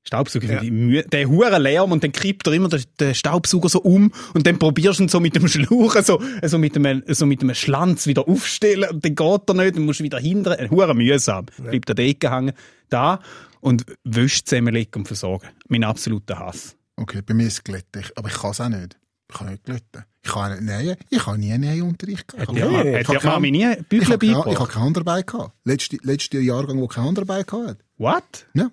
[0.05, 1.05] Staubsaugen finde ich.
[1.07, 4.59] Der hure Lärm und dann kippt er immer den, den Staubsauger so um und dann
[4.59, 8.05] probierst du ihn so mit dem Schlauch, so, so mit einem, so mit einem Schlanz
[8.05, 10.59] wieder aufstellen und dann geht er nicht, dann musst du wieder hindern.
[10.59, 11.45] Äh, Hure mühsam.
[11.57, 12.53] Bleibt an der Ecke hängen.
[12.89, 13.19] Da.
[13.61, 15.47] Und Wäsche zusammenlegen und versorgen.
[15.69, 16.75] Mein absoluter Hass.
[16.97, 18.01] Okay, bei mir ist es glätten.
[18.01, 18.97] Ich- Aber ich kann es auch nicht.
[19.31, 20.03] Ich kann nicht glätten.
[20.25, 20.95] Ich kann nicht nähen.
[21.09, 22.49] Ich habe nie Nähunterricht gehabt.
[22.49, 24.85] Hat ja, Ich hat habe ja Mami nie Ich Büchle habe keine, ich habe keine
[24.85, 25.51] Handarbeit gehabt.
[25.65, 27.77] Letzte, letzte Jahrgang, wo keine Handarbeit gehabt hat.
[27.97, 28.45] What?
[28.53, 28.69] Ja.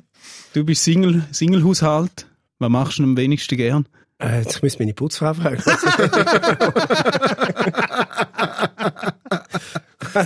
[0.53, 2.27] Du bist Single, Singlehaushalt.
[2.61, 3.87] Was machst du am wenigsten gern?
[4.19, 5.63] Äh, jetzt müsste meine Putzfrau fragen.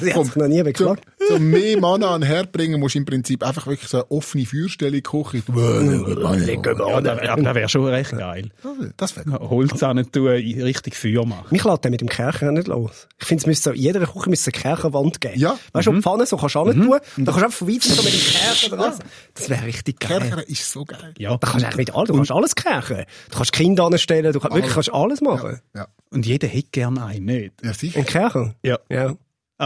[0.01, 1.05] Sie hat sich noch nie beklagt.
[1.29, 5.03] so mehr Mann an herbringen musst du im Prinzip einfach wirklich so eine offene Feuerstelle
[5.03, 5.43] kochen.
[5.47, 8.51] Ja, das wär, das wär schon recht geil.
[8.97, 11.47] Das wäre Holz an tun, richtig Feuer machen.
[11.51, 13.09] Mich lässt der mit dem Kercher nicht los.
[13.21, 15.39] Ich finde, es müsste jeder Küche müsste eine Kercherwand geben.
[15.39, 15.59] Ja.
[15.73, 16.03] Weißt du, mhm.
[16.03, 16.73] Pfanne so kannst du mhm.
[16.73, 18.93] tun, dann kannst du einfach von weitem so mit dem Kercher dran.
[19.35, 20.21] Das wäre richtig geil.
[20.21, 21.15] Kercher ist so geil.
[21.19, 21.37] Ja.
[21.37, 23.05] Da kannst du eigentlich mit allem, du kannst alles kerchen.
[23.31, 25.61] Du kannst Kinder anstellen, du kannst, wirklich kannst alles machen.
[25.75, 27.55] Ja, Und jeder hätte gern einen, nicht?
[27.63, 27.99] ja sicher.
[27.99, 28.55] Ein Kercher?
[28.63, 28.79] Ja.
[28.89, 29.17] Ja.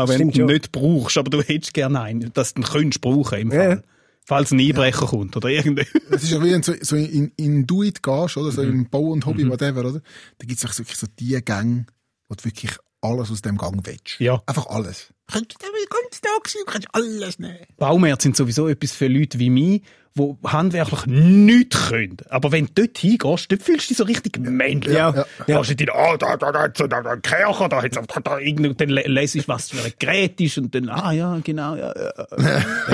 [0.03, 3.39] Auch wenn du nicht brauchst, aber du hättest gerne einen, dass du ihn könntest brauchen
[3.39, 3.59] im Ja.
[3.61, 3.85] Fall.
[4.25, 5.87] Falls ein Einbrecher kommt oder irgendwie.
[6.11, 8.53] Es ist ja wie so, so in, in Do-It gehst, oder?
[8.53, 10.03] So im Bau und Hobby, whatever, oder?
[10.37, 11.87] Da auch so wirklich so die Gänge,
[12.29, 14.21] wo du wirklich alles aus dem Gang willst.
[14.21, 14.43] Ja.
[14.45, 15.15] Einfach alles.
[15.31, 17.57] Könntest du ganzen Tag sein, du kannst alles nehmen.
[17.77, 19.83] Baumärkte sind sowieso etwas für Leute wie mich,
[20.15, 22.17] die handwerklich nichts können.
[22.29, 24.93] Aber wenn du dort hingehst, dort fühlst du dich so richtig männlich.
[24.93, 25.15] Ja.
[25.15, 25.25] ja.
[25.47, 28.21] Da steht dann, ah, da, da, da, da, da, da, ein Kercher, da, hat's- da,
[28.21, 31.77] da, irgend- dann lesest du, was für ein Gerät ist und dann, ah, ja, genau,
[31.77, 32.13] ja, ja.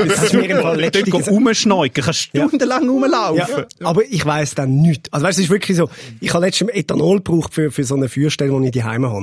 [0.06, 3.38] Das ist mir im Fall Dort letztens gehen rumschneuken, kannst stundenlang rumlaufen.
[3.38, 5.10] Ja, aber ich weiss dann nichts.
[5.10, 5.88] Also weißt du, es ist wirklich so,
[6.20, 9.16] ich habe letztens Ethanol gebraucht für, für so eine Feuerstelle, die ich daheim habe.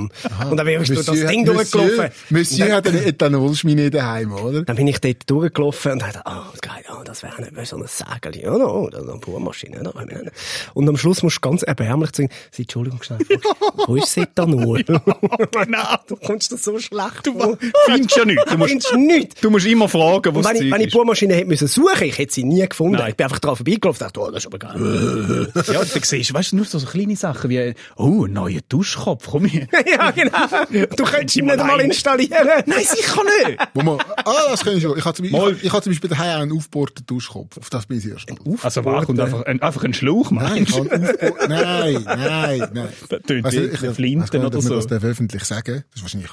[0.50, 2.08] Und dann bin ich durch das Ding durchgelaufen.
[2.30, 2.86] Monsieur Und hat
[3.18, 4.62] dann, eine Ethanolschmine daheim, oder?
[4.62, 7.76] dann bin ich dort durchgelaufen und dachte, ah, oh, geil, oh, das wäre nicht so
[7.76, 8.40] ein Sägel.
[8.42, 9.82] Ja, no, das ist eine Bohrmaschine.
[9.82, 10.32] Da können wir nicht.
[10.74, 13.18] Und am Schluss musst du ganz erbärmlich sagen, Sie, Entschuldigung, schnell,
[13.86, 14.82] wo ist das Ethanol?
[14.84, 15.84] Genau.
[16.08, 17.58] du kommst dir so schlecht Du vor.
[17.86, 18.44] findest ja nichts.
[18.44, 19.40] Du Du musst, findest nichts.
[19.40, 20.92] du musst immer fragen, Und was wenn ich, Zeug wenn ich die ist.
[20.94, 22.96] Bohrmaschine hätte müssen suchen, ich hätte sie nie gefunden.
[22.96, 23.10] Nein.
[23.10, 25.48] Ich bin einfach drauf vorbeigelaufen und dachte, oh, das ist aber geil.
[25.72, 29.28] Ja, du siehst, weißt du, nur so, so kleine Sachen wie, oh, ein neuer Duschkopf,
[29.30, 29.66] komm hier.
[29.90, 30.86] ja, genau.
[30.96, 32.62] Du könntest ihn nicht mal installieren.
[32.66, 33.58] Nein, sicher nicht.
[33.74, 34.96] Wo man, ah, das kann ich schon.
[34.98, 37.58] Ich habe zum, ich, ich, ich habe zum Beispiel daheim einen aufgebohrten Duschkopf.
[37.58, 38.64] Auf das bin ich sehr stolz.
[38.64, 42.70] Also, war kommt einfach, ein, einfach ein Schlauch, Nein, ich meinst einen aufgebohrten, nein, nein,
[42.72, 42.88] nein.
[43.08, 44.74] Das tönt eine ich- ich Flinte weiss gar nicht, oder so.
[44.76, 45.84] das darf öffentlich sagen.
[45.90, 46.30] Das ist wahrscheinlich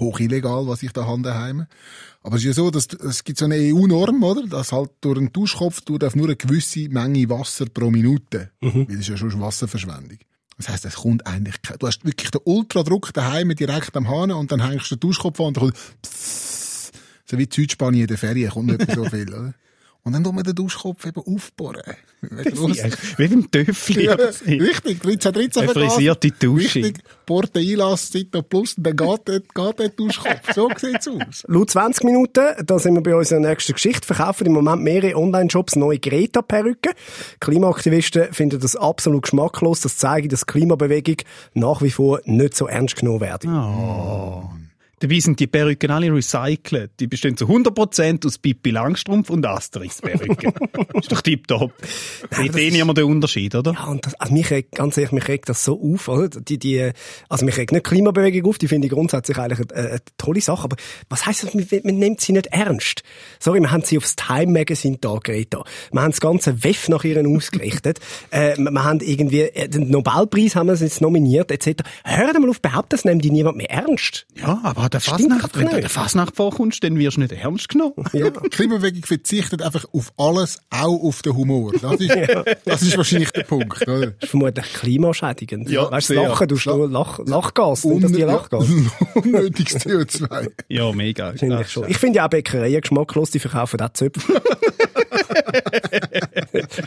[0.00, 1.66] hoch illegal, was ich da habe daheim.
[2.22, 4.46] Aber es ist ja so, dass es gibt so eine EU-Norm, oder?
[4.46, 8.50] Dass halt durch einen Duschkopf du darf nur eine gewisse Menge Wasser pro Minute.
[8.60, 10.18] Weil das ist ja schon Wasserverschwendung.
[10.58, 14.50] Das heisst, es kommt eigentlich du hast wirklich den Ultradruck daheim direkt am Hahn und
[14.52, 16.92] dann hängst du den Duschkopf an und dann kommt pssst,
[17.24, 19.54] so wie in Südspanien in der Ferien kommt nicht mehr so viel, oder?
[20.04, 21.82] Und dann tun wir den Duschkopf eben aufbohren.
[22.20, 24.06] Wie beim Töffli.
[24.06, 26.82] Ja, richtig, 13, 13 Eine frisierte Dusche.
[26.82, 30.52] Richtig, Porte Einlass, Zeit noch plus, und dann geht der, geht der Duschkopf.
[30.54, 31.44] So sieht's aus.
[31.46, 35.76] Laut 20 Minuten, da sind wir bei unserer nächsten Geschichte, verkaufen im Moment mehrere Online-Shops
[35.76, 36.92] neue Greta-Perücken.
[37.40, 39.80] Klimaaktivisten finden das absolut geschmacklos.
[39.80, 41.16] Das zeigt, dass die Klimabewegung
[41.54, 43.44] nach wie vor nicht so ernst genommen wird.
[45.00, 46.92] Dabei sind die Perücken alle recycelt.
[46.98, 50.52] Die bestehen zu 100% aus Pippi Langstrumpf und Asterix-Perücken.
[50.94, 51.72] ist doch tipptopp.
[52.30, 53.72] Seht eh niemand den Unterschied, oder?
[53.72, 56.28] Ja, und das, also mich regt, ganz ehrlich, mich regt das so auf, oder?
[56.28, 56.90] Die, die,
[57.28, 60.64] also mich regt nicht Klimabewegung auf, die finde ich grundsätzlich eigentlich eine, eine tolle Sache,
[60.64, 60.76] aber
[61.08, 63.02] was heisst das, man, man nimmt sie nicht ernst?
[63.38, 65.62] Sorry, wir haben sie aufs Time Magazine da Greta.
[65.92, 68.00] Wir haben das ganze WEF nach ihnen ausgerichtet.
[68.30, 71.82] äh, wir, wir haben irgendwie, äh, den Nobelpreis haben wir jetzt nominiert, etc.
[72.04, 74.26] Hör mal auf, behaupten, das nimmt die niemand mehr ernst.
[74.34, 75.82] Ja, aber der Stimmt Fasnacht, wenn du nicht.
[75.82, 77.94] der Fasnacht vorkommst, dann wirst du nicht ernst genommen.
[78.18, 78.30] Ja.
[78.30, 81.72] Die Klimabewegung verzichtet einfach auf alles, auch auf den Humor.
[81.80, 82.10] Das ist,
[82.64, 84.06] das ist wahrscheinlich der Punkt, oder?
[84.06, 85.70] Das ist vermutlich klimaschädigend.
[85.70, 86.14] Ja, weißt du.
[86.14, 88.66] Lachen, du hast nur Lach, Lachgas, sind das die Lachgas?
[89.14, 90.50] Unnötiges CO2.
[90.68, 91.32] Ja, mega.
[91.32, 91.88] Finde ich, schon.
[91.88, 94.40] ich finde ja auch Bäckereien geschmacklos, die verkaufen auch Zöpfe.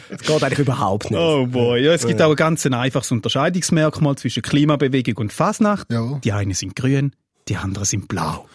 [0.09, 1.19] das geht eigentlich überhaupt nicht.
[1.19, 1.83] Oh boy.
[1.83, 5.91] Ja, es gibt auch ein ganz einfaches Unterscheidungsmerkmal zwischen Klimabewegung und Fasnacht.
[5.91, 6.19] Ja.
[6.23, 7.13] Die einen sind grün,
[7.51, 8.45] die anderen sind blau.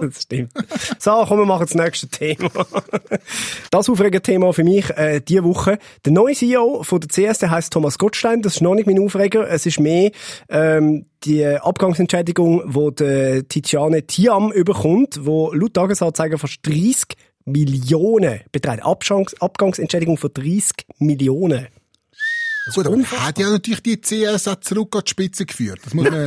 [0.00, 0.52] Das stimmt.
[1.00, 2.50] So, komm, wir machen das nächste Thema.
[3.72, 5.78] Das aufregende Thema für mich äh, diese Woche.
[6.04, 8.42] Der neue CEO von der CS, der heisst Thomas Gottstein.
[8.42, 9.48] Das ist noch nicht mein Aufreger.
[9.48, 10.12] Es ist mehr
[10.48, 18.84] ähm, die Abgangsentschädigung, wo der Tiziane Tiam überkommt, wo laut Tagesanzeiger fast 30 Millionen beträgt.
[18.84, 21.66] Abgangs Abgangsentschädigung von 30 Millionen.
[22.74, 25.80] Gut, aber er hat ja natürlich die CS auch zurück an die Spitze geführt.
[25.84, 26.26] Das muss man,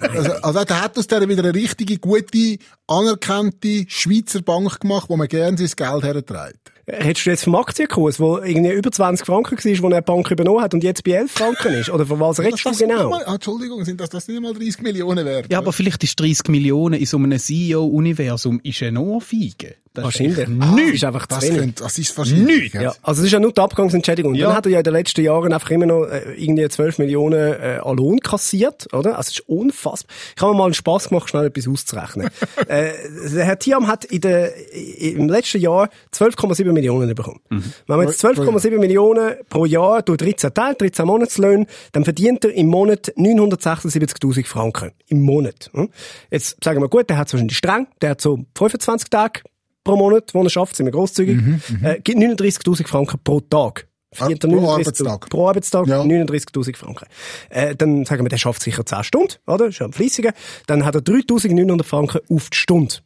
[0.00, 5.16] also, also er hat aus der wieder eine richtige, gute, anerkannte Schweizer Bank gemacht, wo
[5.16, 6.72] man gerne sein Geld herträgt.
[6.92, 10.62] Hättest du jetzt vom Aktienkurs, wo irgendwie über 20 Franken war, wo eine Bank übernommen
[10.62, 11.90] hat und jetzt bei 11 Franken ist?
[11.90, 13.10] Oder von was redest du Das- das genau?
[13.10, 15.46] Mal, ah, Entschuldigung, sind das, das nicht mal 30 Millionen wert?
[15.50, 19.76] Ja, aber vielleicht ist 30 Millionen in so einem CEO-Universum ist eine Ohrfeige.
[19.92, 20.36] Das ist Wahrscheinlich.
[20.60, 20.92] Das nichts.
[20.94, 22.46] ist einfach zu das, könnte, das ist wahrscheinlich.
[22.72, 22.74] Nichts.
[22.80, 24.32] Ja, also es ist ja nur die Abgangsentschädigung.
[24.34, 24.46] Und Ja.
[24.46, 27.54] dann hat er ja in den letzten Jahren einfach immer noch äh, irgendwie 12 Millionen
[27.54, 29.18] äh, an Lohn kassiert, oder?
[29.18, 30.14] Also es ist unfassbar.
[30.36, 32.28] Ich habe mir mal einen Spass gemacht, schnell etwas auszurechnen.
[32.68, 32.92] äh,
[33.34, 34.52] der Herr Thiam hat in der,
[35.00, 36.79] im letzten Jahr 12,7 Millionen
[37.14, 37.40] bekommt.
[37.48, 42.52] Wenn man jetzt 12,7 Millionen pro Jahr durch 13 teilt, 13 Monatslöhne, dann verdient er
[42.54, 44.92] im Monat 976.000 Franken.
[45.08, 45.70] Im Monat.
[45.72, 45.88] hm?
[46.30, 49.40] Jetzt sagen wir, gut, der hat wahrscheinlich streng, der hat so 25 Tage
[49.84, 51.38] pro Monat, wo er schafft, sind wir grosszügig,
[51.82, 53.86] äh, gibt 39.000 Franken pro Tag.
[54.12, 55.30] Verdient er Mhm, Ah, pro 39.000 Arbeitstag.
[55.30, 56.02] Pro Arbeitstag Ja.
[56.02, 57.06] 39.000 Franken.
[57.48, 59.66] Äh, dann sagen wir, der schafft sicher 10 Stunden, oder?
[59.68, 60.32] Ist ja ein Fleissiger.
[60.66, 62.96] Dann hat er 3.900 Franken auf die Stunde.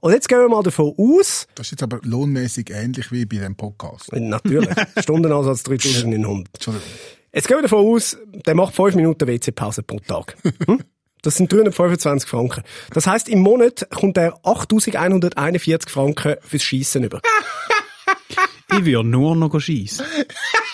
[0.00, 3.38] Und jetzt gehen wir mal davon aus, Das ist jetzt aber lohnmäßig ähnlich wie bei
[3.38, 4.12] dem Podcast.
[4.12, 4.68] natürlich,
[5.00, 6.46] Stundenansatz 3.900.
[6.54, 6.88] Entschuldigung.
[7.32, 8.16] Jetzt gehen wir davon aus,
[8.46, 10.36] der macht 5 Minuten WC-Pause pro Tag.
[10.66, 10.82] Hm?
[11.22, 12.62] Das sind 325 Franken.
[12.94, 17.20] Das heisst, im Monat kommt er 8.141 Franken fürs Schiessen über.
[18.70, 20.06] Ich würde nur noch schiessen.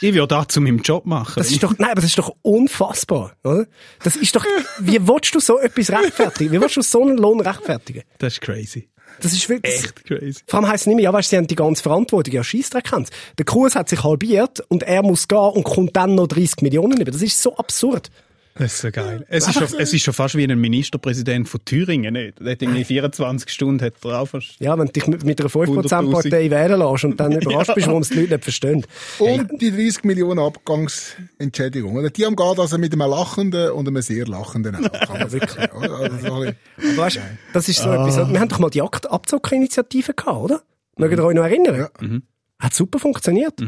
[0.00, 1.34] Ich würde das zu meinem Job machen.
[1.36, 3.66] Das ist doch, nein, aber das ist doch unfassbar, oder?
[4.02, 4.44] Das ist doch,
[4.78, 6.52] wie willst du so etwas rechtfertigen?
[6.52, 8.02] Wie willst du so einen Lohn rechtfertigen?
[8.18, 8.88] das ist crazy.
[9.22, 10.42] Das ist wirklich, Echt crazy.
[10.46, 12.92] vor allem heisst es nicht mehr, ja, weißt, sie haben die ganze Verantwortung, ja, Scheissdreck
[12.92, 13.06] haben.
[13.38, 17.00] Der Kurs hat sich halbiert und er muss gehen und kommt dann noch 30 Millionen
[17.00, 17.10] über.
[17.10, 18.10] Das ist so absurd.
[18.58, 19.24] Das ist so geil.
[19.28, 22.40] Es ist, schon, es ist schon fast wie ein Ministerpräsident von Thüringen, nicht?
[22.40, 24.56] Der hat irgendwie 24 Stunden hat auch fast.
[24.60, 28.08] Ja, wenn du dich mit, einer 5%-Partei wählen lässt und dann überrascht bist, warum es
[28.08, 28.86] die Leute nicht verstehen.
[29.18, 31.96] Und die 30 Millionen Abgangsentschädigung.
[31.96, 32.10] Oder?
[32.10, 35.70] Die haben geht also mit einem lachenden und einem sehr lachenden man wirklich.
[35.72, 37.20] Also, so ein bisschen- Aber weißt,
[37.52, 40.62] das ist so etwas, wir haben doch mal die Abzockerinitiative gehabt, oder?
[40.96, 41.88] Mögt ihr euch noch erinnern?
[42.58, 43.60] Hat super funktioniert.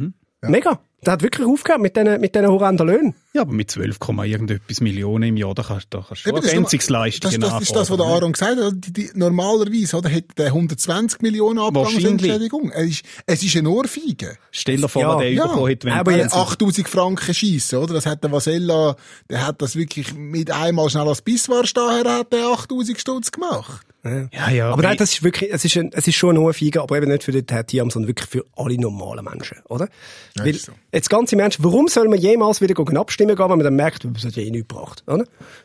[0.43, 0.81] Mega.
[1.05, 3.15] Der hat wirklich aufgehört mit diesen, mit diesen horrenden Löhnen.
[3.33, 6.35] Ja, aber mit 12, Komma irgendetwas Millionen im Jahr, da kannst, da kannst du schon
[6.35, 8.73] das ist Ergänzungsleistungen Das, das ist das, was der anfordern, Aaron gesagt hat.
[8.75, 12.73] Die, die, normalerweise oder, hätte der 120 Millionen Abgangsentschädigung.
[12.73, 14.39] Es ist, es ist eine Ohrfeige.
[14.51, 15.47] Stell dir vor, Ja, was der ja.
[15.47, 17.95] bekommen hat, wenn Aber jetzt- 8000 Franken schiessen, oder?
[17.95, 18.97] Das hat der Vasella,
[19.31, 23.87] der hat das wirklich mit einmal schnell als Bisswar daher hat der 8000 Stutz gemacht.
[24.05, 24.71] Ja, ja.
[24.71, 26.97] Aber nein, das ist wirklich, es ist, ein, es ist schon eine hohe Fiege, aber
[26.97, 29.89] eben nicht für den Thiam, sondern wirklich für alle normalen Menschen, oder?
[30.37, 30.73] Ja, Weil, so.
[30.93, 34.05] jetzt ganze Menschen, warum soll man jemals wieder gehen abstimmen gehen, wenn man dann merkt,
[34.05, 35.25] es hat ja eh nichts gebracht, oder?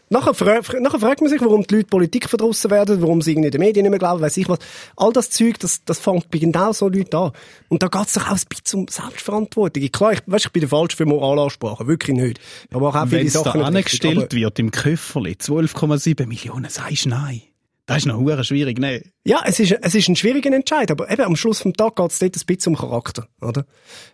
[0.09, 3.51] Nachher, fra nachher fragt man sich, warum die Leute Politik verdrossen werden, warum sie irgendwie
[3.51, 4.59] den Medien nicht mehr glauben, weiss ich was.
[4.95, 7.31] All das Zeug, das, das fängt bei genau so Leuten an.
[7.69, 9.83] Und da geht's doch auch ein bisschen um Selbstverantwortung.
[9.91, 12.39] Klar, ich, weißt, ich bin der Falsche für Moralansprache, wirklich nicht.
[12.71, 17.41] Aber auch viele wenn es da Sachen angestellt wird im Köfferli, 12,7 Millionen, sagst nein.
[17.85, 19.03] Das ist noch hure schwierig, ne?
[19.25, 22.11] Ja, es ist, es ist ein schwieriger Entscheid, aber eben am Schluss vom Tag geht
[22.11, 23.65] es dort ein bisschen um Charakter, oder?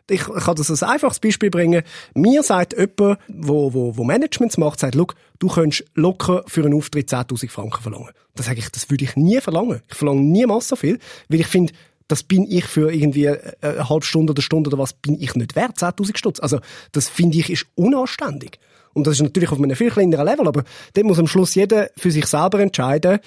[0.10, 1.84] Ich, ich kann das als einfaches Beispiel bringen.
[2.16, 6.74] Mir sagt jemand, wo, wo, wo Managements macht, sagt, look, du könntest locker für einen
[6.74, 8.10] Auftritt 10.000 Franken verlangen.
[8.34, 9.82] Das sage ich, das würde ich nie verlangen.
[9.88, 11.74] Ich verlange niemals so viel, weil ich finde,
[12.08, 15.36] das bin ich für irgendwie äh, eine halbe Stunde oder Stunde oder was, bin ich
[15.36, 16.40] nicht wert, 10.000 Stutz.
[16.40, 16.60] Also,
[16.92, 18.60] das finde ich ist unanständig.
[18.94, 21.90] Und das ist natürlich auf einem viel kleineren Level, aber dort muss am Schluss jeder
[21.98, 23.20] für sich selber entscheiden,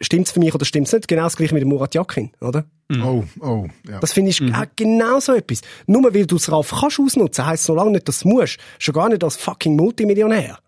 [0.00, 1.08] stimmt's für mich oder stimmt's nicht?
[1.08, 2.64] Genau das gleiche mit dem Murat Yakin, oder?
[3.02, 3.98] Oh, oh, ja.
[4.00, 5.60] Das finde ich auch genau so etwas.
[5.86, 8.58] Nur weil du es RAF kannst ausnutzen, heisst so lange nicht, dass du musst.
[8.78, 10.58] Schon gar nicht als fucking Multimillionär.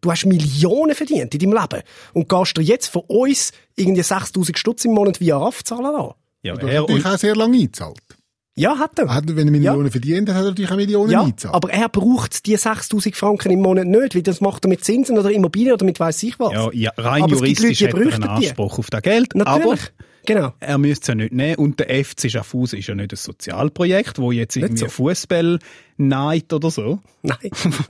[0.00, 1.82] Du hast Millionen verdient in deinem Leben.
[2.14, 6.14] Und gehst dir jetzt von uns irgendwie 6000 Stutz im Monat via RAF zahlen lassen.
[6.42, 7.98] Ja, Du er hast und, auch sehr lange eingezahlt.
[8.58, 9.14] Ja, hat er.
[9.14, 11.54] Hat, wenn er Millionen verdient hat, hat er natürlich auch Millionen Ja, eingezahlt.
[11.54, 15.18] aber er braucht die 6000 Franken im Monat nicht, weil das macht er mit Zinsen
[15.18, 16.52] oder Immobilien oder mit weiss ich was.
[16.52, 18.46] ja, ja, rein Aber juristisch Leute, hat er einen bräuchten die.
[18.48, 19.34] Anspruch auf das Geld.
[19.34, 19.64] Natürlich.
[19.64, 19.78] Aber
[20.34, 20.52] genau.
[20.60, 21.56] er müsste es ja nicht nehmen.
[21.56, 24.88] Und der FC Schaffhausen ist ja nicht ein Sozialprojekt, wo jetzt irgendwie so.
[24.88, 25.58] Fußball
[25.96, 27.00] neigt oder so.
[27.22, 27.38] Nein.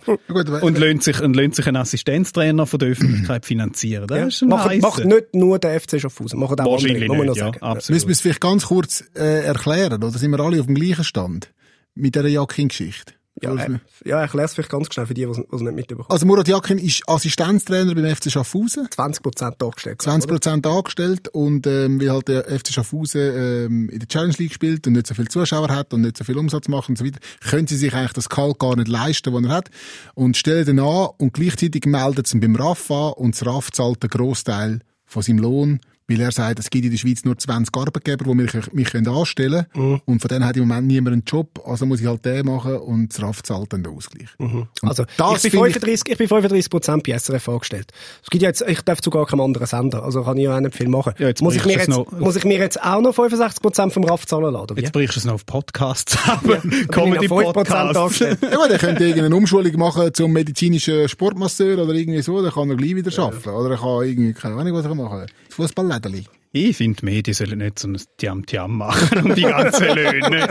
[0.62, 4.07] Und lönt sich, und lönt sich einen Assistenztrainer von der Öffentlichkeit finanzieren.
[4.07, 4.27] Das Ja.
[4.29, 7.27] ist ein Macht, macht nicht nur der FC Schaffhausen, machen auch Wahrscheinlich andere, muss man
[7.27, 7.44] noch nicht, ja.
[7.46, 7.59] sagen.
[7.61, 8.07] Müssen Absolut.
[8.07, 11.53] wir es vielleicht ganz kurz äh, erklären, oder sind wir alle auf dem gleichen Stand
[11.94, 13.12] mit dieser Jakin-Geschichte?
[13.42, 16.09] Ja, äh, ja erklär es vielleicht ganz schnell für die, die es nicht mitbekommen.
[16.09, 18.88] Also Murat Jakin ist Assistenztrainer beim FC Schaffhausen.
[18.90, 20.03] 20 Prozent dargestellt.
[20.03, 24.53] 20 Prozent angestellt und ähm, weil halt der FC Schaffhausen ähm, in der Challenge League
[24.53, 27.05] spielt und nicht so viele Zuschauer hat und nicht so viel Umsatz macht und so
[27.05, 29.70] weiter, können sie sich eigentlich das Gehalt gar nicht leisten, das er hat
[30.14, 33.70] und stellen dann an und gleichzeitig meldet sie ihn beim RAF an und das RAF
[33.70, 37.36] zahlt den Großteil von seinem Lohn, weil er sagt, es gibt in der Schweiz nur
[37.38, 41.12] 20 Arbeitgeber, die mich, mich können anstellen können und von denen hat im Moment niemand
[41.12, 44.28] einen Job, also muss ich halt den machen und das RAF zahlt dann den Ausgleich.
[44.38, 47.92] Und Also, das ich bin finde 35, ich, bin 35 Prozent bei SRF angestellt.
[48.22, 50.56] Es gibt ja jetzt, ich darf zu gar keinem anderen Sender, also kann ich ja
[50.56, 51.12] auch nicht viel machen.
[51.18, 53.92] Ja, jetzt muss, ich mir jetzt, noch- muss ich mir jetzt auch noch 65 Prozent
[53.92, 54.76] vom RAF zahlen lassen?
[54.76, 56.86] Jetzt brichst du es noch auf Podcasts zusammen.
[56.90, 58.18] Da bin ich auf 5 Prozent Comedy-Podcasts.
[58.20, 62.70] Ja, gut, er könnte irgendeine Umschulung machen zum medizinischen Sportmasseur oder irgendwie so, dann kann
[62.70, 63.48] er gleich wieder arbeiten.
[63.50, 65.26] Oder er kann irgendwie, keine Ahnung, was er machen kann.
[65.58, 66.38] Das Fußballlädeli.
[66.52, 70.48] Ich finde, die Medien sollen nicht so ein Tiam-Tiam machen um die ganzen Löhne.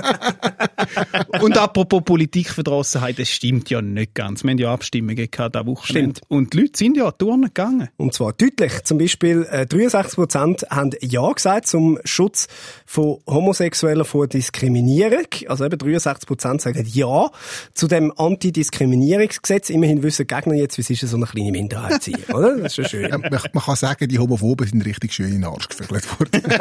[1.41, 4.43] Und apropos Politikverdrossenheit, das stimmt ja nicht ganz.
[4.43, 5.87] Wir haben ja Abstimmungen gehabt diese Woche.
[5.87, 6.21] Stimmt.
[6.27, 7.89] Und die Leute sind ja Touren gegangen.
[7.97, 8.83] Und zwar deutlich.
[8.83, 12.47] Zum Beispiel äh, 63 Prozent haben Ja gesagt zum Schutz
[12.85, 15.25] von Homosexuellen vor Diskriminierung.
[15.47, 17.31] Also eben 63 Prozent sagen Ja
[17.73, 19.71] zu dem Antidiskriminierungsgesetz.
[19.71, 22.57] Immerhin wissen die Gegner jetzt, wie es ist, so eine kleine Minderheit zu sein, oder?
[22.57, 23.09] Das ist schon schön.
[23.09, 25.67] Ja, man, man kann sagen, die Homophoben sind richtig schön in den Arsch
[26.01, 26.57] gevögelt worden.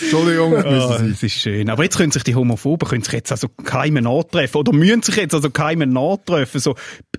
[0.00, 1.70] Entschuldigung, das Oh, müssen das ist schön.
[1.70, 5.16] Aber jetzt können sich die Homophoben können sich jetzt also keinem nachtreffen oder müssen sich
[5.16, 6.60] jetzt also keinem nachtreffen.
[6.60, 6.74] So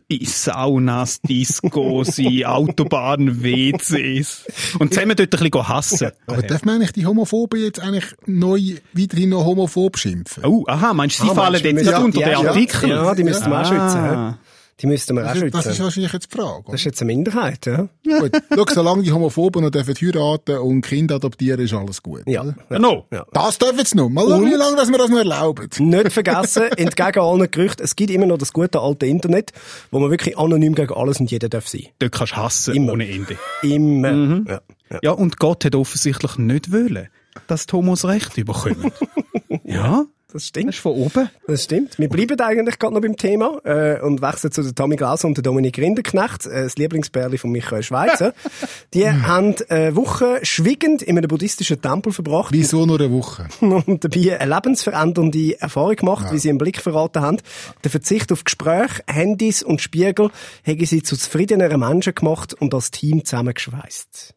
[0.07, 4.45] in Saunas, Discos, in Autobahnen, WCs.
[4.79, 6.11] Und zusammen dort ein bisschen hassen.
[6.27, 10.45] Aber darf man eigentlich die Homophoben jetzt eigentlich neu weiterhin noch homophob schimpfen?
[10.45, 12.89] Oh, aha, meinst du, sie Ah, fallen jetzt nicht müssen- unter ja, den ja, Artikel?
[12.89, 14.33] Ja, die müssten wir auch Ah.
[14.33, 14.48] schützen.
[14.81, 15.83] Die müssten wir auch Das ist, das ist schützen.
[15.83, 16.63] wahrscheinlich jetzt die Frage.
[16.67, 17.89] Das ist jetzt eine Minderheit, ja?
[18.19, 22.21] Gut, schau, solange die Homophoben noch dürfen heiraten und Kinder adoptieren, ist alles gut.
[22.27, 22.41] Ja.
[22.43, 22.55] oder?
[22.69, 22.79] ja.
[22.79, 23.05] No.
[23.11, 23.25] ja.
[23.33, 24.09] Das dürfen sie noch.
[24.09, 25.69] Mal schauen, wie lange dass wir das noch erlauben.
[25.79, 29.51] Nicht vergessen, entgegen allen Gerüchten, es gibt immer noch das gute alte Internet,
[29.91, 31.87] wo man wirklich anonym gegen alles und jeden darf sein.
[31.99, 32.93] Dort kannst du hassen, Immer.
[32.93, 33.37] ohne Ende.
[33.63, 34.11] Immer.
[34.13, 34.45] Mhm.
[34.47, 34.61] Ja.
[34.91, 34.99] Ja.
[35.03, 37.09] Ja, und Gott hat offensichtlich nicht wollen,
[37.47, 38.91] dass die Homos Recht bekommen.
[39.63, 40.69] ja, Das das stimmt.
[40.69, 41.29] ist von oben.
[41.47, 41.97] Das stimmt.
[41.97, 45.43] Wir bleiben eigentlich gerade noch beim Thema äh, und wechseln zu Tommy Glaser und der
[45.43, 48.33] Dominik Rinderknecht, äh, das Lieblingsbärli von Michael Schweizer.
[48.93, 53.47] Die haben eine Woche schwiegend in einem buddhistischen Tempel verbracht Wieso nur eine Woche?
[53.61, 57.37] und dabei eine lebensverändernde Erfahrung gemacht, wie sie im Blick verraten haben.
[57.83, 60.29] Der Verzicht auf Gespräche, Handys und Spiegel
[60.65, 64.35] haben sie zu zufriedeneren Menschen gemacht und als Team zusammengeschweißt.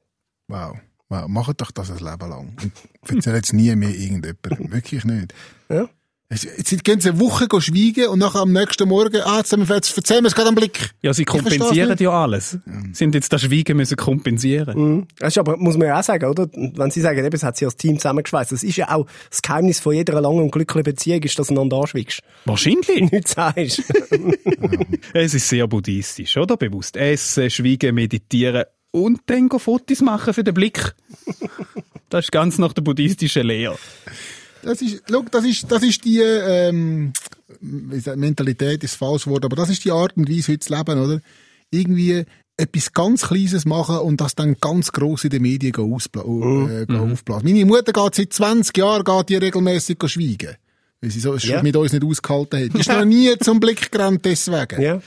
[0.49, 0.77] Wow.
[1.13, 1.29] Wow.
[1.29, 2.57] Macht doch das ein Leben lang.
[3.09, 4.73] Und erzähl jetzt nie mehr irgendjemandem.
[4.73, 5.35] Wirklich nicht.
[5.69, 5.89] Ja?
[6.29, 9.69] Es- Jetzt gehen sie eine Woche schweigen und nachher am nächsten Morgen, ah, jetzt, haben
[9.69, 10.91] wir- jetzt erzählen wir es gerade am Blick.
[11.03, 12.01] Ja, sie kompensieren nicht.
[12.01, 12.53] ja alles.
[12.65, 14.79] Sie sind jetzt das Schweigen müssen kompensieren.
[14.97, 15.07] Mhm.
[15.19, 16.49] Das ist aber, muss man ja auch sagen, oder?
[16.55, 18.51] Wenn Sie sagen, eben, es hat sie als Team zusammengeschweißt.
[18.51, 21.53] Das ist ja auch das Geheimnis von jeder langen und glücklichen Beziehung, ist, dass du
[21.53, 22.21] einander anschweigst.
[22.47, 22.89] Wahrscheinlich.
[23.13, 23.83] Nichts sagst.
[25.15, 26.57] Es ist sehr buddhistisch, oder?
[26.57, 30.95] Bewusst essen, schweigen, meditieren und dann go Fotos machen für den Blick.
[32.09, 33.77] Das ist ganz nach der buddhistischen Lehre.
[34.63, 37.13] Das ist, schau, das ist, das ist die, ähm,
[37.61, 40.99] Mentalität ist das falsche Wort, aber das ist die Art und Weise, heute zu leben,
[40.99, 41.21] oder?
[41.71, 42.25] Irgendwie
[42.57, 46.97] etwas ganz Kleines machen und das dann ganz gross in den Medien auspla äh, gehen
[47.13, 47.49] aufblasen.
[47.51, 50.57] Meine Mutter geht seit 20 Jahren, geht die regelmässig gehen schweigen.
[51.01, 51.63] Weil sie so Ja.
[51.63, 52.75] mit uns nicht ausgehalten hat.
[52.75, 54.81] Die ist noch nie zum Blick gerannt deswegen.
[54.81, 55.01] ja.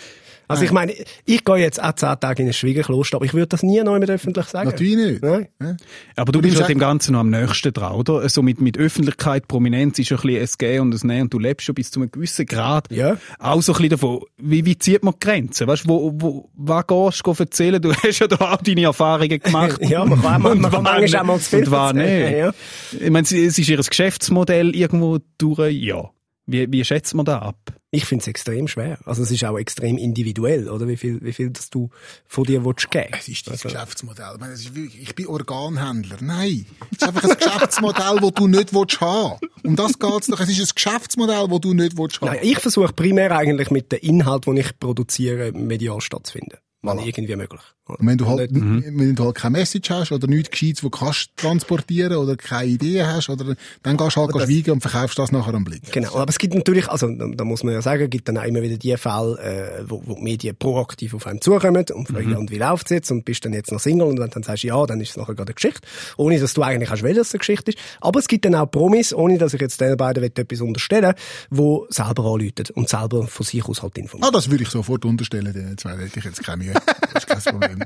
[0.47, 0.93] Also ich meine,
[1.25, 3.93] ich gehe jetzt auch zehn Tage in ein Schwiegerkloster, aber ich würde das nie noch
[3.93, 4.69] jemand öffentlich sagen.
[4.69, 5.23] Natürlich nicht.
[5.23, 5.47] Nein.
[5.61, 5.75] Ja.
[6.15, 8.27] Aber du Und bist ja Sa- dem Ganzen noch am nächsten dran, oder?
[8.29, 11.33] So mit, mit Öffentlichkeit, Prominenz ist ja ein bisschen ein Gehen und ein Nehmen und
[11.33, 12.91] du lebst schon bis zu einem gewissen Grad.
[12.91, 13.17] Ja.
[13.39, 15.67] Auch so ein bisschen davon, wie, wie zieht man die Grenzen?
[15.67, 17.81] Weißt du, wo, wo, was gehst du erzählen?
[17.81, 19.79] Du hast ja da auch deine Erfahrungen gemacht.
[19.81, 21.93] Ja, man kann- man- man kann Und wann- manchmal auch mal zu viel Und war
[21.93, 22.31] nicht.
[22.37, 22.53] ja.
[22.91, 26.09] Ich meine, es ist ihr Geschäftsmodell irgendwo durch, ja.
[26.47, 27.73] Wie, wie schätzt man das ab?
[27.89, 28.99] Ich finde es extrem schwer.
[29.05, 30.87] Also es ist auch extrem individuell, oder?
[30.87, 31.89] Wie viel, wie viel das du
[32.27, 33.13] von dir willst geben.
[33.17, 34.31] Es ist das Geschäftsmodell.
[34.33, 36.17] Ich, meine, ist wirklich, ich bin Organhändler.
[36.19, 36.65] Nein.
[36.91, 40.39] Es ist einfach ein Geschäftsmodell, das du nicht willst haben Um das geht's doch.
[40.39, 43.91] Es ist ein Geschäftsmodell, das du nicht willst haben Nein, ich versuche primär eigentlich mit
[43.91, 46.59] dem Inhalt, den ich produziere, medial stattzufinden.
[46.85, 47.61] Wenn irgendwie möglich.
[47.87, 50.89] Und wenn du halt, Nicht- wenn du halt keine Message hast oder nichts Gescheites, wo
[50.89, 54.81] du kannst transportieren oder keine Idee hast, oder, dann gehst du halt das- schweigen und
[54.81, 55.91] verkaufst das nachher am Blick.
[55.91, 58.61] Genau, aber es gibt natürlich, also da, muss man ja sagen, gibt dann auch immer
[58.63, 62.37] wieder die Fälle, äh, wo, wo die Medien proaktiv auf einen zukommen und fragen, ja,
[62.37, 64.63] und wie läuft's jetzt und bist dann jetzt noch Single und wenn du dann sagst,
[64.63, 65.81] ja, dann ist es nachher gerade eine Geschichte,
[66.17, 67.77] ohne dass du eigentlich hast will, dass es eine Geschichte ist.
[68.01, 71.13] Aber es gibt dann auch Promis, ohne dass ich jetzt den beiden will, etwas unterstellen
[71.51, 74.27] wo selber anrufen und selber von sich aus halt informieren.
[74.27, 76.73] Ah, das würde ich sofort unterstellen, den zwei hätte ich jetzt keine Mühe.
[77.13, 77.79] Das ist kein Problem.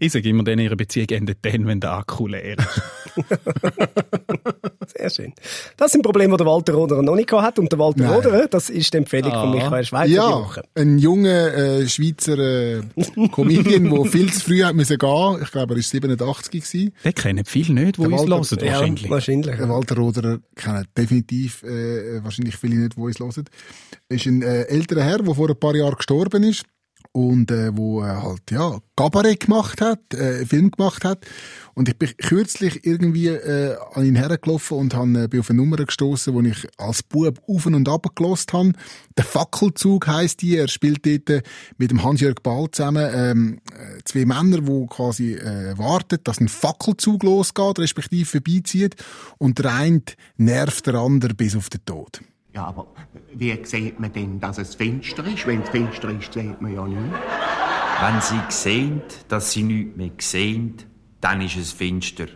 [0.00, 2.82] Ich sage immer, denn ihre Beziehung endet dann, wenn der Akku leer ist.
[4.96, 5.32] Sehr schön.
[5.76, 7.58] Das sind Probleme, die der Walter Roderer noch nicht gehabt hat.
[7.58, 8.12] Und der Walter Nein.
[8.14, 9.54] Roderer, das ist die Empfehlung von Ah.
[9.54, 10.62] Michael Schweizer die Ja, Woche.
[10.74, 12.82] ein junger äh, Schweizer äh,
[13.32, 15.38] Comedian, der viel zu früh hat müssen gehen.
[15.42, 16.92] Ich glaube, er war 87 gewesen.
[17.04, 19.10] Den kennen viele nicht, die uns hören, Ja, wahrscheinlich.
[19.10, 19.56] wahrscheinlich.
[19.56, 23.44] Der Walter Roderer kennen definitiv äh, wahrscheinlich viele nicht, die uns hören.
[24.08, 26.64] Er ist ein äh, älterer Herr, der vor ein paar Jahren gestorben ist
[27.12, 31.26] und äh, wo äh, halt ja Kabarett gemacht hat, äh, Film gemacht hat.
[31.74, 35.58] Und ich bin kürzlich irgendwie äh, an ihn hergelaufen und han, äh, bin auf eine
[35.58, 38.72] Nummer gestoßen, wo ich als Bub auf und ab gelost habe.
[39.16, 40.56] Der Fackelzug heißt die.
[40.56, 41.42] Er spielt dort äh,
[41.76, 46.48] mit dem Hans-Jörg Ball zusammen ähm, äh, zwei Männer, die quasi äh, warten, dass ein
[46.48, 48.96] Fackelzug losgeht, respektive vorbeizieht.
[49.38, 50.02] Und der eine
[50.36, 52.22] nervt der andere bis auf den Tod.
[52.54, 52.86] Ja, aber
[53.32, 55.46] wie sieht man denn, dass es finster ist?
[55.46, 57.00] Wenn es finster ist, sieht man ja nicht.
[58.02, 60.76] Wenn sie sehen, dass sie nichts mehr sehen,
[61.20, 62.26] dann ist es finster.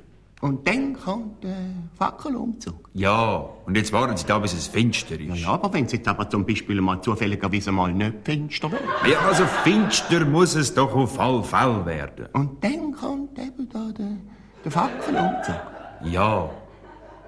[0.40, 1.56] Und dann kommt der
[1.98, 2.88] Fackelumzug.
[2.94, 5.28] Ja, und jetzt warten Sie da, bis es finster ist.
[5.28, 8.82] Ja, ja, aber wenn es jetzt aber zum Beispiel mal zufälligerweise mal nicht finster wird.
[9.10, 12.26] Ja, also finster muss es doch auf alle Fälle werden.
[12.34, 14.16] Und dann kommt eben da der,
[14.64, 15.56] der Fackelumzug.
[16.04, 16.50] Ja,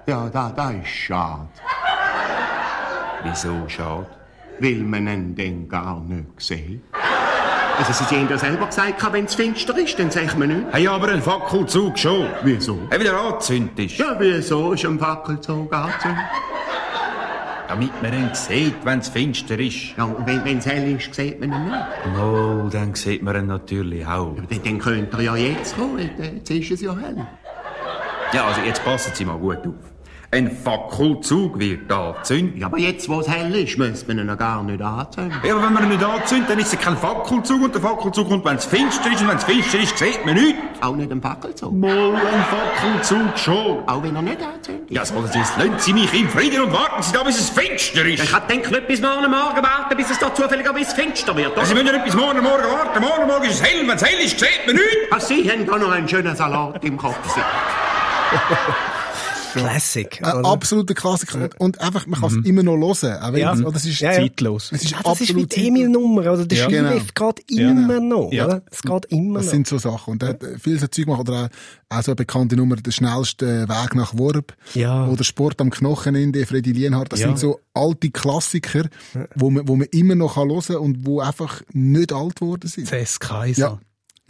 [0.07, 1.49] Ja, da, da ist schade.
[3.23, 4.07] Wieso schade?
[4.59, 6.81] Weil man ihn dann gar nicht sieht.
[7.77, 10.67] Also, Sie haben ja selber gesagt, wenn es finster ist, dann sieht man nicht.
[10.71, 12.27] Hey, aber ein Fackelzug schon.
[12.43, 12.77] Wieso?
[12.89, 13.97] Hey, wieder angezündet ist.
[13.97, 16.25] Ja, wieso ist ein Fackelzug angezündet?
[17.69, 19.95] Damit man ihn sieht, wenn es finster ist.
[19.95, 22.19] Ja, und wenn es hell ist, sieht man ihn nicht.
[22.19, 24.35] Oh, dann sieht man ihn natürlich auch.
[24.49, 27.25] Dann, dann könnte er ja jetzt kommen, jetzt ist es ja hell.
[28.33, 29.73] Ja, also jetzt passen Sie mal gut auf.
[30.31, 32.59] Ein Fackelzug wird angezündet.
[32.59, 35.33] Ja, aber jetzt, wo es hell ist, müsste man ihn ja gar nicht anzünden.
[35.43, 38.29] Ja, aber wenn man ihn nicht anzündet, dann ist es kein Fackelzug und der Fackelzug
[38.29, 40.59] kommt, wenn es finster ist und wenn es finster ist, sieht man nichts.
[40.81, 41.73] Auch nicht ein Fackelzug.
[41.73, 43.89] Mal ein Fackelzug schon.
[43.89, 44.91] Auch wenn er nicht anzündet.
[44.91, 47.49] Ja, sollen Sie jetzt, lassen Sie mich in Frieden und warten Sie da, bis es
[47.49, 48.23] finster ist.
[48.23, 51.53] Ich gedacht, nicht bis morgen Morgen warten, bis es da zufälligerweise finster wird.
[51.65, 53.01] Sie müssen ja nicht bis morgen Morgen warten.
[53.01, 53.81] Morgen Morgen ist es hell.
[53.81, 55.07] Wenn es hell ist, sieht man nichts.
[55.09, 57.17] Ach, Sie haben da noch einen schönen Salat im Kopf.
[59.53, 60.19] Classic.
[60.23, 61.49] Ein absoluter Klassiker.
[61.57, 63.21] Und, einfach, man kann es immer noch hören.
[63.21, 63.53] Auch wenn Ja.
[63.53, 64.17] es- oder es ist, Ja, ja.
[64.19, 64.71] Zeitlos.
[64.71, 66.21] Es ist Ja, das ist wie die Emil-Nummer?
[66.45, 66.65] Der Ja.
[66.65, 67.71] Skilift geht Ja.
[67.71, 68.45] immer noch, Ja.
[68.45, 68.61] oder?
[68.71, 69.51] Es geht immer Das noch.
[69.53, 70.11] sind so Sachen.
[70.11, 71.21] Und er hat viel so Zeug gemacht.
[71.21, 71.49] Oder
[71.89, 74.53] auch, auch so eine bekannte Nummer, der schnellste Weg nach Worb.
[74.73, 75.07] Ja.
[75.07, 77.11] Oder Sport am Knochenende, Freddy Lienhardt.
[77.11, 77.27] Das Ja.
[77.27, 78.83] sind so alte Klassiker,
[79.35, 82.67] wo man, wo man immer noch kann hören kann und wo einfach nicht alt geworden
[82.67, 82.87] sind.
[82.87, 83.79] CS Kaiser.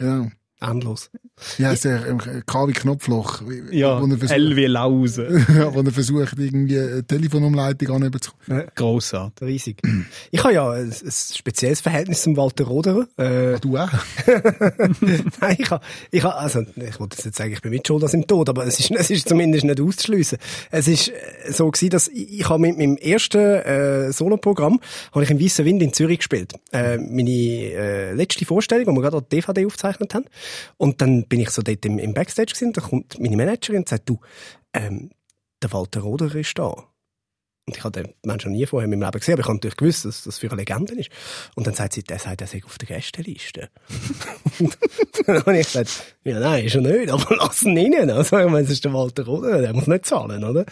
[0.00, 0.28] Ja.
[0.60, 1.10] Endlos.
[1.58, 3.42] Ja, ist ähm, K wie Knopfloch.
[3.70, 5.44] Ja, wo er versucht, L wie Lause.
[5.48, 8.64] ja, wo er versucht, irgendwie eine Telefonumleitung anzukommen.
[8.74, 9.48] Grossartig.
[9.48, 9.82] Riesig.
[10.30, 13.06] Ich habe ja ein, ein spezielles Verhältnis zum Walter Roderer.
[13.16, 13.88] Äh, Du auch?
[15.40, 18.08] Nein, ich habe, ich habe, also, ich wollte jetzt sagen, ich bin mit schuld an
[18.08, 20.38] seinem Tod, aber es ist, es ist zumindest nicht auszuschliessen.
[20.70, 24.80] Es ist äh, so gewesen, dass ich, ich habe mit meinem ersten äh, Soloprogramm
[25.12, 26.52] habe ich im Weißen Wind in Zürich gespielt.
[26.72, 30.26] Äh, meine äh, letzte Vorstellung, wo wir gerade die DVD aufgezeichnet haben.
[30.76, 33.88] Und dann bin ich so dort im, im Backstage gewesen, da kommt meine Managerin und
[33.88, 34.20] sagt, du,
[34.72, 35.10] ähm,
[35.62, 36.90] der Walter Roderer ist da.
[37.66, 39.56] Und ich habe den Menschen noch nie vorher in meinem Leben gesehen, aber ich habe
[39.56, 41.10] natürlich gewusst, dass das für eine Legende ist.
[41.54, 43.70] Und dann sagt sie, der sagt, er sei auf der Gästeliste.
[44.58, 44.76] Und
[45.26, 48.10] dann habe ich gesagt, ja nein, ist er nicht, aber lass ihn rein.
[48.10, 50.66] Also, ich meine, es ist der Walter Roder, der muss nicht zahlen, oder?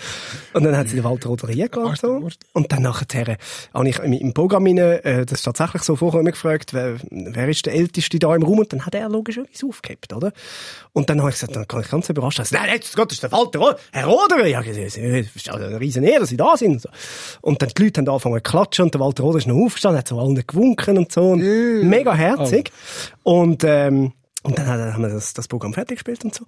[0.53, 2.21] Und dann hat sie den Walter Roder reingelassen.
[2.21, 2.29] So.
[2.53, 3.39] Und dann nachher
[3.73, 7.49] habe ich im Programm rein, äh, das ist tatsächlich so vorher immer gefragt, wer, wer
[7.49, 8.59] ist der Älteste da im Raum?
[8.59, 10.33] Und dann hat er logischerweise aufgehabt, oder?
[10.93, 13.17] Und dann habe ich gesagt, dann kann ich ganz überrascht sein, nein, jetzt Gott, das
[13.17, 14.47] ist der Walter Roder, Herr Roder.
[14.47, 16.73] Ja, das ist also eine riesen Ehre, dass Sie da sind.
[16.73, 16.89] Und, so.
[17.41, 19.99] und dann die Leute haben angefangen zu klatschen und der Walter Roder ist noch aufgestanden,
[19.99, 21.31] hat so allen gewunken und so.
[21.31, 21.41] Und
[21.89, 22.71] Mega herzig.
[23.23, 24.13] Und, ähm,
[24.45, 26.45] und dann haben wir das, das Programm fertig gespielt und so.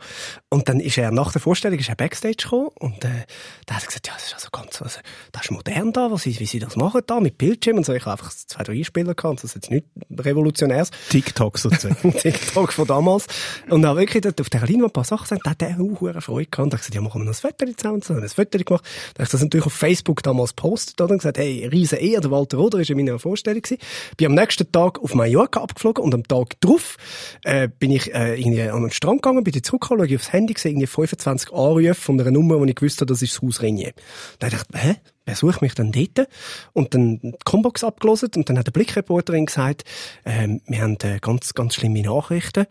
[0.49, 3.27] Und dann ist er nach der Vorstellung ist er Backstage gekommen und äh,
[3.67, 5.01] da hat er gesagt, ja, das ist also ganz, also,
[5.33, 7.93] das ist modern da, was wie sie das machen da mit Bildschirm und so.
[7.93, 9.87] Ich habe einfach zwei, drei Spieler gehabt, das ist jetzt nicht
[10.17, 10.91] revolutionäres.
[11.09, 12.13] TikTok sozusagen.
[12.17, 13.27] TikTok von damals.
[13.69, 16.01] Und dann wirklich dort auf der Linie ein paar Sachen gesagt, da hat er auch
[16.01, 16.67] hure Freude gehabt.
[16.67, 18.03] Und ich gesagt, ja, machen wir noch ein Foto zusammen.
[18.03, 18.85] So, haben wir ein Foto gemacht.
[19.15, 21.01] Da habe ich das natürlich auf Facebook damals gepostet?
[21.01, 23.81] Und gesagt, hey, riesen Ehr, der Walter Roder ist in meiner Vorstellung gewesen.
[24.17, 26.97] Bin am nächsten Tag auf Mallorca abgeflogen und am Tag drauf,
[27.43, 30.55] äh, bin ich, äh, irgendwie an den Strand gegangen, bin zurückgekommen, schaue ich aufs Handy,
[30.57, 33.63] sehe irgendwie 25 Anrufe von einer Nummer, wo ich gewusst habe, das ist das Haus
[33.63, 33.93] Renier.
[34.39, 34.97] Dann dachte ich, hä?
[35.25, 36.29] Wer sucht mich denn dort?
[36.73, 39.85] Und dann die Combox abgelesen und dann hat der Blickreporterin gesagt,
[40.25, 42.67] ähm, wir haben äh, ganz, ganz schlimme Nachrichten.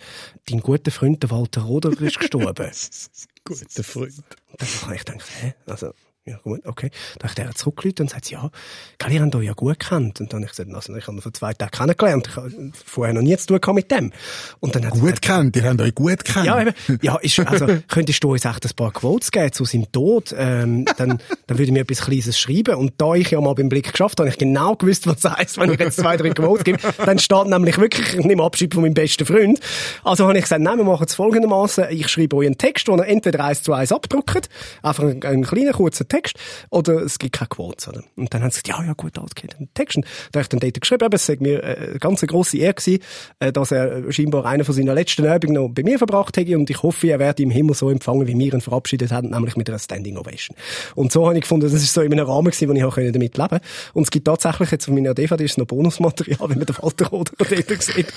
[0.50, 2.70] Dein guter Freund, der Walter Roder, ist gestorben.
[3.46, 4.14] Guter Freund.
[4.52, 5.54] Und dann habe ich gedacht, hä?
[5.66, 5.94] Also,
[6.26, 6.92] ja gut, okay.
[7.18, 8.52] Dann habe ich der zurückgelegt und sagt sie, ja,
[8.98, 10.20] gell, ihr habt euch ja gut gekannt.
[10.20, 12.28] Und dann habe ich gesagt, also, ich habe ihn vor zwei Tagen kennengelernt.
[12.30, 14.12] Ich habe vorher noch nie zu tun mit dem.
[14.60, 16.46] Und dann hat Gut kennt, ihr habt euch gut kennt.
[16.46, 16.74] ja, eben.
[17.02, 20.36] Ja, ist, also, könntest du uns echt ein paar Quotes geben zu seinem Tod?
[20.38, 22.76] Ähm, dann, dann würde ich mir etwas Kleines schreiben.
[22.76, 25.36] Und da ich ja mal beim Blick geschafft habe, habe ich genau gewusst, was das
[25.36, 26.80] heisst, wenn ich jetzt zwei, drei Quotes gebe.
[27.04, 29.60] Dann steht nämlich wirklich, ich nehme Abschied von meinem besten Freund.
[30.04, 31.86] Also habe ich gesagt, nein, wir machen es folgendermaßen.
[31.92, 34.50] Ich schreibe euch einen Text, den ihr entweder eins zu eins abdruckt,
[34.84, 36.36] einfach einen, einen kleinen, kurzen Text,
[36.70, 38.04] oder es gibt keine Quotes, oder?
[38.18, 39.56] Und dann haben sie gesagt, ja, ja, gut, alles geht.
[39.60, 39.96] Den Text.
[39.98, 42.58] Und da habe ich dann dort geschrieben, eben, es sei mir äh, eine ganz grosse
[42.58, 43.02] Ehre gewesen,
[43.40, 46.70] äh, dass er scheinbar eine von seinen letzten Übungen noch bei mir verbracht hätte und
[46.70, 49.70] ich hoffe, er werde im Himmel so empfangen, wie wir ihn verabschiedet haben, nämlich mit
[49.70, 50.56] einer Standing Ovation.
[50.96, 52.96] Und so habe ich gefunden, das ist so in einem Rahmen gewesen, wo ich auch
[52.96, 53.62] damit leben konnte.
[53.94, 57.08] Und es gibt tatsächlich jetzt auf meiner DVD ist noch Bonusmaterial, wenn man den Walter
[57.08, 58.08] Roder dort sieht.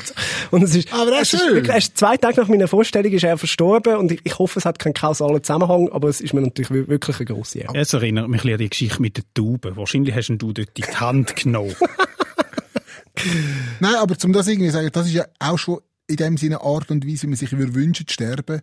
[0.51, 1.64] Und es ist, Aber das ist ist schön.
[1.66, 4.78] erst zwei Tage nach meiner Vorstellung ist er verstorben und ich, ich hoffe, es hat
[4.78, 7.76] keinen kausalen Zusammenhang, aber es ist mir natürlich wir- wirklich eine grosse Ehre.
[7.83, 9.76] Es erinnert mich an die Geschichte mit den Tauben.
[9.76, 11.74] Wahrscheinlich hast du dort die Hand genommen.
[13.80, 16.93] Nein, aber zum das irgendwie sagen, das ist ja auch schon in dem Sinne Art
[16.93, 18.61] und Weise, wie man sich wünschen zu sterben,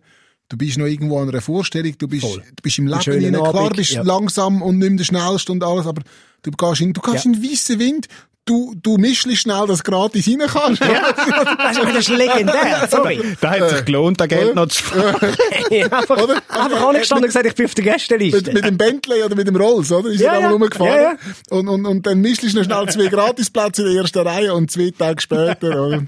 [0.48, 2.40] Du bist noch irgendwo an einer Vorstellung, du bist, Voll.
[2.40, 3.52] du bist im Leben rein.
[3.52, 4.02] Klar bist ja.
[4.02, 6.02] langsam und nicht mehr der Schnellste und alles, aber
[6.42, 7.30] du gehst in, du gehst Ja.
[7.30, 8.08] in weissen Wind,
[8.50, 10.82] du, du mischst schnell, dass du gratis rein kannst.
[10.82, 11.12] Ja,
[11.56, 13.20] das ist, das ist legendär, sorry.
[13.40, 15.36] Da hat sich gelohnt, das Geld noch zu sparen.
[15.70, 16.42] Ja, einfach, Oder?
[16.48, 18.52] einfach angestanden und gesagt, ich bin auf der mit, Gästeliste.
[18.52, 20.10] mit dem Bentley oder mit dem Rolls, oder?
[20.10, 20.50] Ist Ja, er ja.
[20.50, 20.90] rumgefahren.
[20.94, 21.16] Ja, ja.
[21.50, 24.70] Und, und, und dann mischst du noch schnell zwei Gratisplätze in der ersten Reihe und
[24.70, 26.06] zwei Tage später, oder?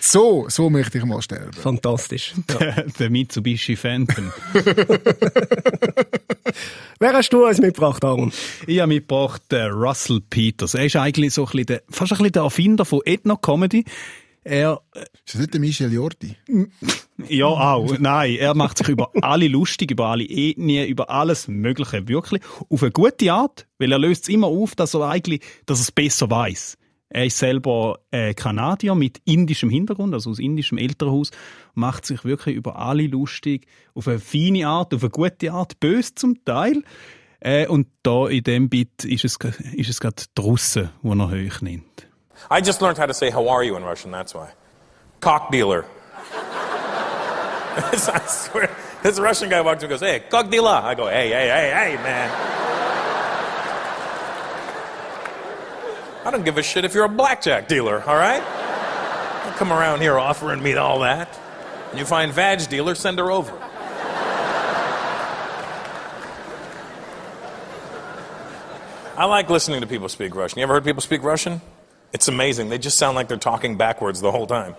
[0.00, 1.52] So, so möchte ich mal sterben.
[1.52, 2.34] Fantastisch.
[2.60, 2.82] Ja.
[2.98, 4.32] Der Mitsubishi Phantom.
[6.98, 8.32] Wer hast du uns mitgebracht, Aaron?
[8.66, 10.74] Ich habe mitgebracht äh, Russell Peters.
[10.74, 13.84] Er ist eigentlich so ein bisschen der, fast ein bisschen der Erfinder von Ethno-Comedy.
[14.44, 16.36] Er, äh, Ist das nicht der Michel Jordi?
[17.28, 22.08] ja auch, nein, er macht sich über alle lustig, über alle Ethnien, über alles Mögliche,
[22.08, 22.42] wirklich.
[22.68, 25.82] Auf eine gute Art, weil er löst es immer auf, dass er eigentlich, dass er
[25.82, 26.76] es besser weiß.
[27.08, 31.30] Er ist selber äh, Kanadier mit indischem Hintergrund, also aus indischem Elternhaus,
[31.74, 36.14] macht sich wirklich über alle lustig, auf eine feine Art, auf eine gute Art, bös
[36.14, 36.82] zum Teil.
[37.44, 39.36] Äh, und da in dem Bit ist es,
[39.74, 42.06] ist es gerade er hoch nimmt.
[42.50, 44.48] I just learned how to say how are you in Russian, that's why.
[45.20, 45.84] Cock dealer.
[47.76, 48.70] I swear,
[49.02, 50.70] this Russian guy walks up and goes, hey, cock dealer.
[50.70, 52.30] I go, hey, hey, hey, hey, man.
[56.24, 58.42] I don't give a shit if you're a blackjack dealer, all right?
[59.56, 61.28] Come around here offering me all that.
[61.90, 63.52] When you find Vag dealer, send her over.
[69.14, 70.58] I like listening to people speak Russian.
[70.58, 71.60] You ever heard people speak Russian?
[72.14, 72.70] It's amazing.
[72.70, 74.74] They just sound like they're talking backwards the whole time.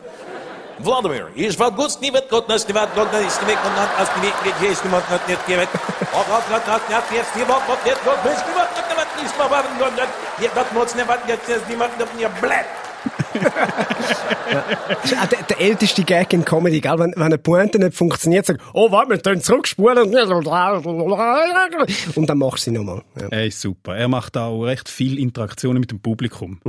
[0.79, 4.09] Vladimir, ich war gut, nie wird Gott, das wird Gott, das ist nicht Gott, das
[4.09, 7.03] ist nicht Gott, das ist nicht Gott, das ist nicht Gott, Gott, Gott, Gott, Gott,
[7.13, 9.65] jetzt die Gott, Gott, jetzt Gott, das ist nicht Gott, Gott, Gott, nicht Gott, Gott,
[9.79, 10.09] Gott, Gott,
[10.41, 13.22] jetzt Gott, muss nicht Gott, jetzt ist die Gott,
[15.21, 16.97] Auch der, der älteste Gag in Comedy, gell?
[16.97, 19.97] Wenn, wenn eine Pointe nicht funktioniert, sagst oh, warte, wir können zurückspulen.
[22.15, 23.01] Und dann machst du sie nochmal.
[23.19, 23.27] Ja.
[23.29, 23.95] Er ist super.
[23.95, 26.59] Er macht auch recht viel Interaktionen mit dem Publikum.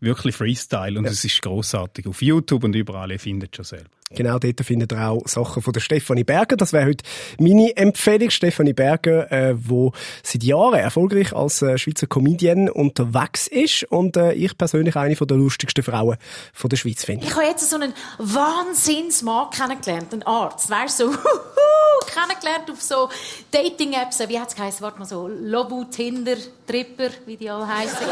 [0.00, 2.06] Wirklich Freestyle und es ist großartig.
[2.06, 3.90] Auf YouTube und überall, ihr findet schon selber.
[4.14, 6.56] Genau, dort findet ihr auch Sachen von der Stefanie Berger.
[6.56, 7.04] Das wäre heute
[7.38, 8.30] meine Empfehlung.
[8.30, 14.32] Stefanie Berger, äh, wo seit Jahren erfolgreich als äh, Schweizer Comedian unterwegs ist und äh,
[14.34, 16.13] ich persönlich eine von der lustigsten Frauen
[16.52, 17.26] von der Schweiz finde.
[17.26, 21.18] Ich habe jetzt so einen Wahnsinnsmann kennengelernt, einen Arzt, weißt du, so
[22.06, 23.08] kennengelernt auf so
[23.50, 26.36] Dating-Apps, wie hat es geheißen, warte mal so, Lobu, Tinder,
[26.66, 28.06] Tripper, wie die alle heißen.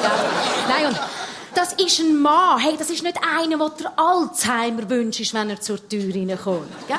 [0.69, 1.01] Nein, und
[1.55, 5.61] das ist ein Mann, hey, das ist nicht einer, der der Alzheimer wünscht, wenn er
[5.61, 6.97] zur Tür reinkommt, gell?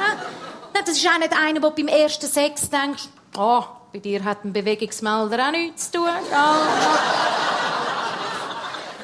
[0.74, 4.44] Nein, das ist auch nicht einer, der beim ersten Sex denkt, oh, bei dir hat
[4.44, 6.10] ein Bewegungsmelder auch nichts zu tun.
[6.32, 6.58] Ja,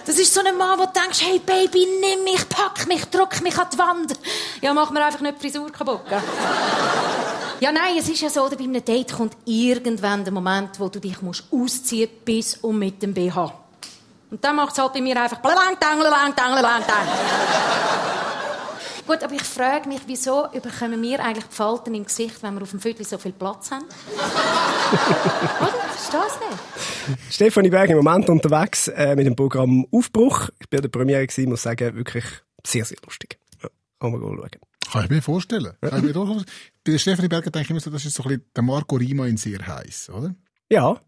[0.10, 3.42] das ist so ein Mann, wo du denkst, hey Baby, nimm mich, pack mich, drück
[3.42, 4.14] mich an die Wand.
[4.60, 6.02] Ja, mach mir einfach nicht die Frisur kaputt.
[7.62, 10.98] Ja, nein, es ist ja so, bei einem Date kommt irgendwann der Moment, wo du
[10.98, 13.54] dich musst ausziehen bis und mit dem BH.
[14.32, 17.08] Und dann macht es halt bei mir einfach blalang, tang, blalang, tang, blalang, tang.
[19.10, 22.62] Gut, aber ich frage mich, wieso bekommen wir eigentlich die Falten im Gesicht, wenn wir
[22.62, 23.86] auf dem Viertel so viel Platz haben?
[25.60, 25.74] Oder?
[25.96, 26.40] Ich verstehe es
[27.18, 27.34] nicht.
[27.34, 30.50] Stefanie Berger im Moment unterwegs äh, mit dem Programm Aufbruch.
[30.60, 32.24] Ich bin der Premiere gewesen, muss sagen, wirklich
[32.64, 33.40] sehr, sehr lustig.
[33.64, 34.50] Ja, kann man schauen.
[34.92, 35.74] Kann ich mir vorstellen.
[35.82, 36.46] Kann ich mir durchaus-
[36.84, 38.96] Bei der Stefanie Berger denke ich immer so, das ist so ein bisschen der Marco
[38.96, 40.36] Rima in sehr heiß, oder?
[40.70, 41.02] Ja, Kann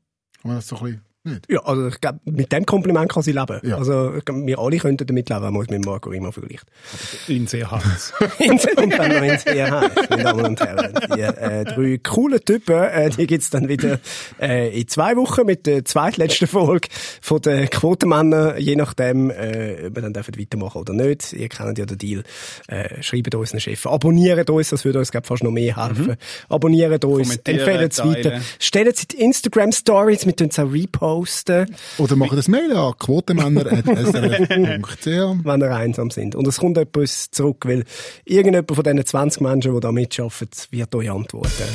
[0.49, 1.45] man das so ein bisschen nicht?
[1.49, 3.59] ja, also ich glaube, mit dem Kompliment kann sie leben.
[3.63, 3.77] Ja.
[3.77, 6.65] Also ich glaub, wir alle könnten damit leben, wenn man es mit Marco Rima vergleicht.
[7.27, 8.13] In sehr heiß.
[8.39, 9.69] und dann noch ins EH,
[10.09, 10.93] meine Damen und Herren.
[11.15, 13.99] Die äh, drei coolen Typen, äh, die gibt's dann wieder
[14.39, 16.87] äh, in zwei Wochen mit der zweitletzten Folge
[17.21, 21.33] von den Quotenmännern, je nachdem, äh, ob wir dann dürfen weitermachen oder nicht.
[21.33, 22.23] Ihr kennt ja den Deal.
[22.67, 26.15] Äh, schreibt uns einen Chef, abonniert uns, das würde uns glaub, fast noch mehr helfen.
[26.49, 28.41] Abonniert uns, empfehlt es weiter.
[28.59, 30.71] Stellt es in die Instagram-Stories, wir tun es auch
[31.11, 35.05] reposten, Oder machen das Mail an quotemänner.srf.ch.
[35.45, 36.35] wenn ihr einsam sind.
[36.35, 37.83] Und es kommt etwas zurück, weil
[38.25, 41.69] irgendjemand von diesen 20 Menschen, die da mitarbeiten, wird euch antworten.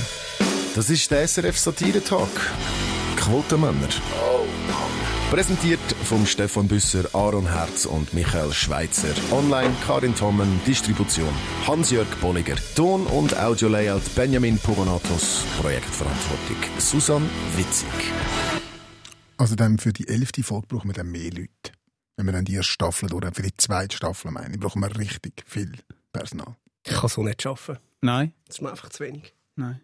[0.75, 2.29] Das ist der SRF Satire Talk.
[3.17, 3.89] Quotenmänner.
[5.31, 9.09] Präsentiert vom Stefan Büsser, Aaron Herz und Michael Schweitzer.
[9.33, 11.29] Online Karin Tommen, Distribution
[11.67, 12.55] Hans-Jörg Bolliger.
[12.77, 15.45] Ton- und Audio-Layout Benjamin Pogonatos.
[15.61, 17.89] Projektverantwortung Susan Witzig.
[19.39, 21.73] Also dann für die elfte Folge brauchen wir dann mehr Leute.
[22.17, 24.97] Wenn wir dann die erste Staffel haben, für die zweite Staffel meine ich, brauchen wir
[24.99, 25.73] richtig viel
[26.13, 26.57] Personal.
[26.87, 27.79] Ich kann so nicht schaffen.
[28.01, 29.35] Nein, Das ist mir einfach zu wenig.
[29.57, 29.81] nein.